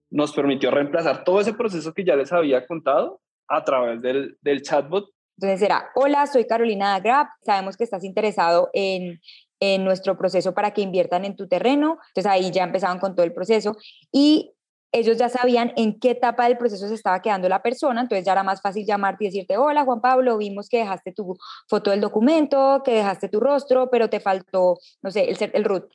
Nos 0.09 0.33
permitió 0.33 0.69
reemplazar 0.69 1.23
todo 1.23 1.39
ese 1.39 1.53
proceso 1.53 1.93
que 1.93 2.03
ya 2.03 2.17
les 2.17 2.33
había 2.33 2.67
contado 2.67 3.21
a 3.47 3.63
través 3.63 4.01
del, 4.01 4.37
del 4.41 4.63
chatbot. 4.63 5.05
Entonces 5.37 5.61
era, 5.61 5.91
hola, 5.95 6.27
soy 6.27 6.45
Carolina 6.45 6.99
Grab, 6.99 7.27
sabemos 7.45 7.77
que 7.77 7.85
estás 7.85 8.03
interesado 8.03 8.69
en 8.73 9.21
en 9.61 9.85
nuestro 9.85 10.17
proceso 10.17 10.53
para 10.53 10.71
que 10.73 10.81
inviertan 10.81 11.23
en 11.23 11.37
tu 11.37 11.47
terreno. 11.47 11.99
Entonces 12.09 12.25
ahí 12.25 12.51
ya 12.51 12.63
empezaban 12.63 12.99
con 12.99 13.15
todo 13.15 13.25
el 13.25 13.33
proceso 13.33 13.77
y 14.11 14.51
ellos 14.91 15.17
ya 15.17 15.29
sabían 15.29 15.71
en 15.77 15.99
qué 15.99 16.11
etapa 16.11 16.47
del 16.49 16.57
proceso 16.57 16.87
se 16.89 16.95
estaba 16.95 17.21
quedando 17.21 17.47
la 17.47 17.61
persona, 17.61 18.01
entonces 18.01 18.25
ya 18.25 18.33
era 18.33 18.43
más 18.43 18.61
fácil 18.61 18.85
llamarte 18.85 19.23
y 19.23 19.27
decirte, 19.27 19.57
hola 19.57 19.85
Juan 19.85 20.01
Pablo, 20.01 20.37
vimos 20.37 20.67
que 20.67 20.79
dejaste 20.79 21.13
tu 21.13 21.37
foto 21.69 21.91
del 21.91 22.01
documento, 22.01 22.81
que 22.83 22.95
dejaste 22.95 23.29
tu 23.29 23.39
rostro, 23.39 23.89
pero 23.89 24.09
te 24.09 24.19
faltó, 24.19 24.77
no 25.01 25.09
sé, 25.09 25.29
el, 25.29 25.37
el 25.53 25.63
root. 25.63 25.85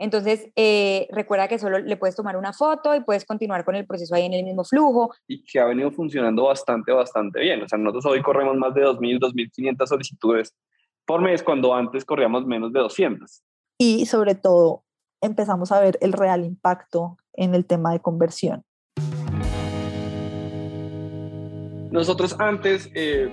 Entonces, 0.00 0.48
eh, 0.56 1.06
recuerda 1.12 1.46
que 1.46 1.60
solo 1.60 1.78
le 1.78 1.96
puedes 1.96 2.16
tomar 2.16 2.36
una 2.36 2.52
foto 2.52 2.96
y 2.96 3.00
puedes 3.02 3.24
continuar 3.24 3.64
con 3.64 3.76
el 3.76 3.86
proceso 3.86 4.16
ahí 4.16 4.24
en 4.24 4.32
el 4.32 4.42
mismo 4.42 4.64
flujo. 4.64 5.14
Y 5.28 5.44
que 5.44 5.60
ha 5.60 5.64
venido 5.66 5.92
funcionando 5.92 6.44
bastante, 6.44 6.90
bastante 6.90 7.38
bien. 7.38 7.62
O 7.62 7.68
sea, 7.68 7.78
nosotros 7.78 8.06
hoy 8.06 8.22
corremos 8.22 8.56
más 8.56 8.74
de 8.74 8.82
2.000, 8.82 9.20
2.500 9.20 9.86
solicitudes 9.86 10.56
por 11.06 11.20
mes 11.20 11.42
cuando 11.42 11.74
antes 11.74 12.04
corríamos 12.04 12.46
menos 12.46 12.72
de 12.72 12.80
200. 12.80 13.42
Y 13.78 14.06
sobre 14.06 14.34
todo 14.34 14.84
empezamos 15.20 15.72
a 15.72 15.80
ver 15.80 15.98
el 16.00 16.12
real 16.12 16.44
impacto 16.44 17.16
en 17.32 17.54
el 17.54 17.66
tema 17.66 17.92
de 17.92 18.00
conversión. 18.00 18.64
Nosotros 21.90 22.34
antes 22.40 22.90
eh, 22.94 23.30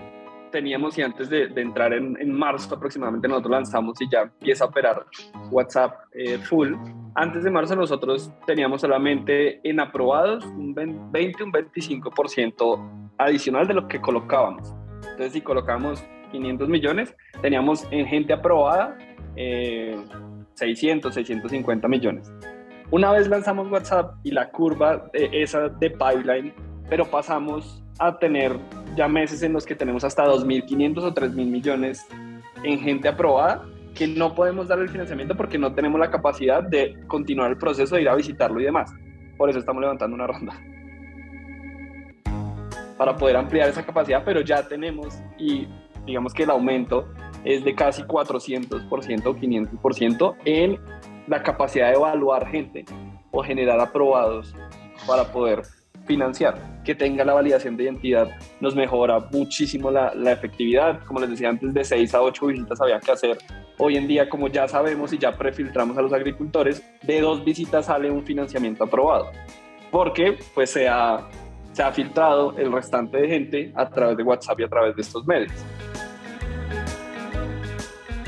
teníamos 0.52 0.98
y 0.98 1.02
antes 1.02 1.30
de, 1.30 1.48
de 1.48 1.62
entrar 1.62 1.94
en, 1.94 2.18
en, 2.20 2.32
marzo 2.32 2.76
aproximadamente 2.76 3.28
nosotros 3.28 3.52
lanzamos 3.52 4.02
y 4.02 4.10
ya 4.10 4.22
empieza 4.22 4.66
a 4.66 4.68
operar 4.68 5.06
WhatsApp 5.52 5.96
eh, 6.14 6.38
full. 6.40 6.74
Antes 7.16 7.44
de 7.44 7.52
marzo 7.52 7.76
nosotros 7.76 8.32
teníamos 8.46 8.82
solamente 8.82 9.62
en 9.68 9.80
aprobados 9.80 10.46
un 10.46 10.74
20, 10.74 11.44
un 11.44 11.52
25% 11.52 13.14
adicional 13.18 13.68
de 13.68 13.74
lo 13.74 13.88
que 13.88 14.02
colocábamos. 14.02 14.74
Entonces 15.12 15.34
si 15.34 15.42
colocamos 15.42 16.04
500 16.32 16.70
millones, 16.70 17.16
teníamos 17.42 17.88
en 17.92 18.06
gente 18.06 18.34
aprobada 18.34 18.98
eh, 19.36 19.98
600, 20.56 21.14
650 21.14 21.88
millones. 21.88 22.32
Una 22.92 23.12
vez 23.12 23.28
lanzamos 23.28 23.72
WhatsApp 23.72 24.16
y 24.24 24.32
la 24.32 24.50
curva 24.50 25.10
de 25.14 25.30
esa 25.32 25.70
de 25.70 25.92
pipeline, 25.92 26.54
pero 26.90 27.06
pasamos 27.06 27.84
a 28.00 28.18
tener 28.18 28.58
ya 28.96 29.08
meses 29.08 29.44
en 29.44 29.54
los 29.54 29.66
que 29.66 29.76
tenemos 29.76 30.04
hasta 30.04 30.26
2.500 30.26 30.98
o 31.04 31.14
3.000 31.14 31.32
millones 31.46 32.08
en 32.64 32.80
gente 32.80 33.08
aprobada, 33.08 33.64
que 33.94 34.08
no 34.08 34.34
podemos 34.34 34.68
dar 34.68 34.80
el 34.80 34.90
financiamiento 34.90 35.36
porque 35.36 35.58
no 35.58 35.74
tenemos 35.74 36.00
la 36.00 36.10
capacidad 36.10 36.64
de 36.64 36.96
continuar 37.08 37.52
el 37.52 37.58
proceso 37.58 37.96
de 37.96 38.02
ir 38.02 38.10
a 38.10 38.16
visitarlo 38.16 38.60
y 38.60 38.64
demás. 38.64 38.92
Por 39.38 39.50
eso 39.50 39.60
estamos 39.60 39.82
levantando 39.82 40.16
una 40.16 40.28
ronda. 40.28 40.54
para 42.98 43.16
poder 43.16 43.38
ampliar 43.38 43.70
esa 43.70 43.86
capacidad, 43.86 44.24
pero 44.26 44.42
ya 44.42 44.68
tenemos 44.68 45.22
y 45.38 45.70
digamos 46.10 46.34
que 46.34 46.44
el 46.44 46.50
aumento 46.50 47.08
es 47.44 47.64
de 47.64 47.74
casi 47.76 48.04
400% 48.04 49.26
o 49.26 49.36
500% 49.36 50.36
en 50.46 50.80
la 51.28 51.44
capacidad 51.44 51.88
de 51.88 51.96
evaluar 51.96 52.48
gente 52.48 52.86
o 53.32 53.44
generar 53.44 53.80
aprobados 53.80 54.54
para 55.08 55.32
poder 55.32 55.62
financiar. 56.06 56.82
Que 56.84 56.96
tenga 56.96 57.24
la 57.24 57.34
validación 57.34 57.78
de 57.78 57.84
identidad 57.84 58.30
nos 58.60 58.76
mejora 58.76 59.20
muchísimo 59.32 59.92
la, 59.92 60.14
la, 60.16 60.32
efectividad. 60.32 61.04
Como 61.06 61.20
les 61.20 61.30
decía 61.30 61.50
antes, 61.50 61.74
de 61.74 61.84
6 61.84 62.14
a 62.16 62.22
8 62.22 62.46
visitas 62.48 62.82
había 62.82 63.00
que 63.00 63.12
hacer. 63.12 63.38
Hoy 63.78 63.96
en 63.96 64.08
día, 64.08 64.28
como 64.28 64.48
ya 64.48 64.68
sabemos 64.68 65.14
y 65.14 65.20
ya 65.20 65.38
prefiltramos 65.38 65.98
a 65.98 66.02
los 66.02 66.12
agricultores, 66.12 66.84
de 67.04 67.22
dos 67.22 67.46
visitas 67.46 67.86
sale 67.86 68.10
un 68.10 68.24
financiamiento 68.24 68.86
aprobado. 68.86 69.32
Porque 69.92 70.38
pues 70.56 70.72
se 70.72 70.88
ha, 70.88 71.30
se 71.80 71.84
ha 71.84 71.94
filtrado 71.94 72.54
el 72.58 72.74
restante 72.74 73.22
de 73.22 73.28
gente 73.30 73.72
a 73.74 73.90
través 73.90 74.18
de 74.18 74.24
WhatsApp 74.24 74.60
y 74.60 74.64
a 74.64 74.68
través 74.68 74.98
de 74.98 75.02
estos 75.02 75.26
medios. 75.26 75.54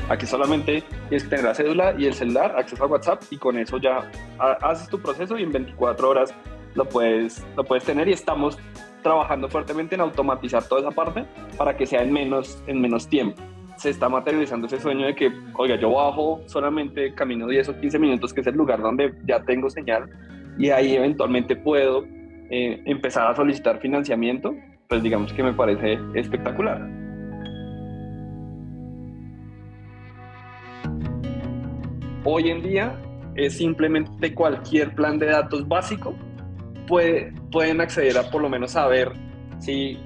Aquí 0.08 0.24
solamente 0.24 0.82
tienes 1.10 1.24
que 1.24 1.28
tener 1.28 1.44
la 1.44 1.54
cédula 1.54 1.94
y 1.98 2.06
el 2.06 2.14
celular, 2.14 2.54
acceso 2.56 2.82
a 2.82 2.86
WhatsApp 2.86 3.22
y 3.30 3.36
con 3.36 3.58
eso 3.58 3.76
ya 3.76 4.10
haces 4.38 4.88
tu 4.88 4.98
proceso 4.98 5.36
y 5.36 5.42
en 5.42 5.52
24 5.52 6.08
horas 6.08 6.34
lo 6.74 6.86
puedes, 6.86 7.46
lo 7.54 7.62
puedes 7.62 7.84
tener 7.84 8.08
y 8.08 8.14
estamos 8.14 8.58
trabajando 9.02 9.50
fuertemente 9.50 9.96
en 9.96 10.00
automatizar 10.00 10.64
toda 10.64 10.80
esa 10.80 10.90
parte 10.90 11.26
para 11.58 11.76
que 11.76 11.84
sea 11.84 12.02
en 12.02 12.10
menos, 12.10 12.64
en 12.66 12.80
menos 12.80 13.06
tiempo. 13.06 13.42
Se 13.76 13.90
está 13.90 14.08
materializando 14.08 14.66
ese 14.66 14.80
sueño 14.80 15.04
de 15.04 15.14
que, 15.14 15.30
oiga, 15.58 15.76
yo 15.76 15.90
bajo 15.92 16.40
solamente 16.46 17.14
camino 17.14 17.46
10 17.46 17.68
o 17.68 17.78
15 17.78 17.98
minutos, 17.98 18.32
que 18.32 18.40
es 18.40 18.46
el 18.46 18.54
lugar 18.54 18.80
donde 18.80 19.12
ya 19.26 19.42
tengo 19.42 19.68
señal, 19.68 20.08
y 20.56 20.70
ahí 20.70 20.96
eventualmente 20.96 21.54
puedo 21.54 22.06
eh, 22.54 22.82
empezar 22.84 23.30
a 23.30 23.34
solicitar 23.34 23.80
financiamiento, 23.80 24.54
pues 24.86 25.02
digamos 25.02 25.32
que 25.32 25.42
me 25.42 25.54
parece 25.54 25.98
espectacular. 26.14 26.86
Hoy 32.24 32.50
en 32.50 32.62
día 32.62 32.94
es 33.36 33.56
simplemente 33.56 34.34
cualquier 34.34 34.94
plan 34.94 35.18
de 35.18 35.28
datos 35.28 35.66
básico 35.66 36.14
puede, 36.86 37.32
pueden 37.50 37.80
acceder 37.80 38.18
a 38.18 38.30
por 38.30 38.42
lo 38.42 38.50
menos 38.50 38.72
saber 38.72 39.10
si 39.58 39.98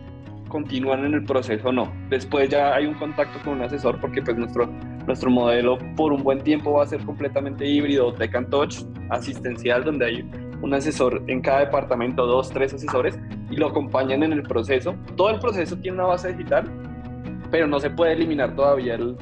continúan 0.49 1.05
en 1.05 1.15
el 1.15 1.25
proceso 1.25 1.71
o 1.71 1.73
no. 1.73 1.93
Después 2.11 2.49
ya 2.49 2.77
hay 2.77 2.87
un 2.87 2.95
contacto 2.95 3.41
con 3.43 3.55
un 3.55 3.63
asesor 3.63 4.01
porque 4.01 4.23
pues 4.23 4.37
nuestro, 4.37 4.67
nuestro 5.05 5.31
modelo 5.33 5.79
por 5.97 6.13
un 6.13 6.23
buen 6.23 6.41
tiempo 6.45 6.75
va 6.75 6.85
a 6.85 6.87
ser 6.87 7.05
completamente 7.05 7.67
híbrido, 7.67 8.15
tech 8.15 8.37
and 8.37 8.51
touch, 8.51 8.85
asistencial, 9.11 9.83
donde 9.83 10.07
hay 10.07 10.31
un 10.63 10.75
asesor 10.75 11.23
en 11.27 11.41
cada 11.41 11.61
departamento, 11.61 12.27
dos, 12.27 12.51
tres 12.51 12.75
asesores, 12.75 13.19
y 13.51 13.57
lo 13.57 13.69
acompañan 13.69 14.23
en 14.23 14.33
el 14.33 14.43
proceso. 14.43 14.95
Todo 15.17 15.31
el 15.31 15.39
proceso 15.39 15.77
tiene 15.77 15.99
una 15.99 16.09
base 16.09 16.33
digital, 16.33 16.71
pero 17.51 17.67
no 17.67 17.81
se 17.81 17.91
puede 17.91 18.13
eliminar 18.13 18.55
todavía 18.55 18.95
el, 18.95 19.17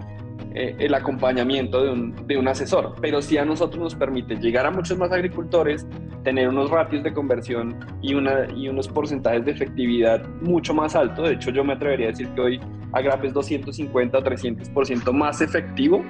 eh, 0.54 0.76
el 0.78 0.94
acompañamiento 0.94 1.82
de 1.82 1.90
un, 1.90 2.26
de 2.26 2.36
un, 2.38 2.46
asesor, 2.46 2.94
pero 3.00 3.20
sí 3.20 3.36
a 3.36 3.44
nosotros 3.44 3.82
nos 3.82 3.94
permite 3.96 4.36
llegar 4.36 4.66
a 4.66 4.70
muchos 4.70 4.96
más 4.96 5.10
agricultores, 5.10 5.86
tener 6.22 6.48
unos 6.48 6.70
ratios 6.70 7.02
de 7.02 7.12
conversión 7.12 7.76
y, 8.00 8.14
una, 8.14 8.46
y 8.54 8.68
unos 8.68 8.86
porcentajes 8.86 9.44
de 9.44 9.50
efectividad 9.50 10.24
mucho 10.40 10.72
más 10.72 10.94
altos. 10.94 11.28
De 11.28 11.34
hecho, 11.34 11.50
yo 11.50 11.64
me 11.64 11.72
atrevería 11.72 12.06
a 12.06 12.10
decir 12.10 12.28
que 12.34 12.40
hoy 12.40 12.60
Agrap 12.92 13.24
es 13.24 13.32
250 13.32 14.16
o 14.16 14.22
300% 14.22 15.12
más 15.12 15.40
efectivo 15.40 16.04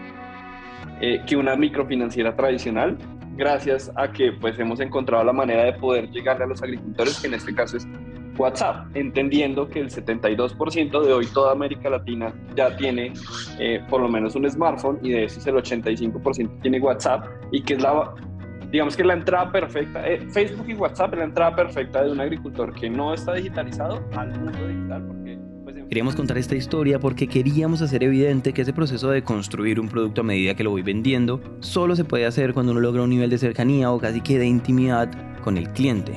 eh, 1.01 1.23
que 1.27 1.37
una 1.37 1.57
microfinanciera 1.57 2.37
tradicional, 2.37 2.99
gracias 3.37 3.91
a 3.97 4.11
que 4.11 4.33
pues 4.33 4.59
hemos 4.59 4.81
encontrado 4.81 5.25
la 5.25 5.33
manera 5.33 5.65
de 5.65 5.73
poder 5.75 6.11
llegar 6.11 6.43
a 6.43 6.47
los 6.47 6.63
agricultores, 6.63 7.21
que 7.21 7.27
en 7.27 7.35
este 7.35 7.55
caso 7.55 7.77
es 7.77 7.87
WhatsApp, 8.37 8.87
entendiendo 8.95 9.69
que 9.69 9.81
el 9.81 9.91
72% 9.91 11.05
de 11.05 11.13
hoy 11.13 11.27
toda 11.27 11.53
América 11.53 11.89
Latina 11.89 12.33
ya 12.57 12.77
tiene 12.77 13.13
eh, 13.59 13.81
por 13.89 14.01
lo 14.01 14.09
menos 14.09 14.35
un 14.35 14.51
smartphone 14.51 14.99
y 15.03 15.11
de 15.11 15.25
esos 15.25 15.47
el 15.47 15.55
85% 15.55 16.61
tiene 16.63 16.81
WhatsApp 16.81 17.27
y 17.53 17.63
que 17.63 17.75
es 17.75 17.83
la, 17.83 18.13
digamos 18.71 18.97
que 18.97 19.05
la 19.05 19.15
entrada 19.15 19.53
perfecta, 19.53 20.07
eh, 20.09 20.21
Facebook 20.31 20.69
y 20.69 20.75
WhatsApp 20.75 21.13
es 21.13 21.19
la 21.21 21.25
entrada 21.27 21.55
perfecta 21.55 22.03
de 22.03 22.11
un 22.11 22.21
agricultor 22.21 22.75
que 22.75 22.91
no 22.91 23.15
está 23.15 23.35
digitalizado 23.35 24.05
al 24.17 24.29
mundo 24.41 24.67
digital. 24.67 25.14
Queríamos 25.95 26.17
contar 26.17 26.39
esta 26.39 26.57
historia 26.57 26.99
porque 26.99 27.29
queríamos 27.29 27.81
hacer 27.81 28.03
evidente 28.03 28.53
que 28.53 28.63
ese 28.63 28.73
proceso 28.73 29.11
de 29.11 29.23
construir 29.23 29.79
un 29.79 29.87
producto 29.87 30.23
a 30.23 30.25
medida 30.25 30.57
que 30.57 30.65
lo 30.65 30.71
voy 30.71 30.83
vendiendo 30.83 31.41
solo 31.61 31.95
se 31.95 32.05
puede 32.05 32.27
hacer 32.27 32.53
cuando 32.53 32.73
uno 32.73 32.81
logra 32.81 33.05
un 33.05 33.11
nivel 33.11 33.31
de 33.31 33.39
cercanía 33.39 33.93
o 33.93 34.01
casi 34.01 34.21
que 34.21 34.37
de 34.37 34.45
intimidad 34.45 35.09
con 35.45 35.57
el 35.57 35.71
cliente. 35.71 36.15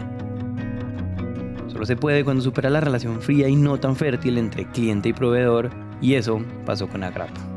Solo 1.68 1.86
se 1.86 1.96
puede 1.96 2.24
cuando 2.24 2.42
supera 2.42 2.72
la 2.72 2.82
relación 2.82 3.22
fría 3.22 3.50
y 3.50 3.56
no 3.56 3.80
tan 3.80 3.96
fértil 3.96 4.40
entre 4.40 4.66
cliente 4.66 5.10
y 5.10 5.14
proveedor, 5.14 5.70
y 6.02 6.16
eso 6.16 6.42
pasó 6.66 6.88
con 6.88 7.04
Agrapa. 7.04 7.57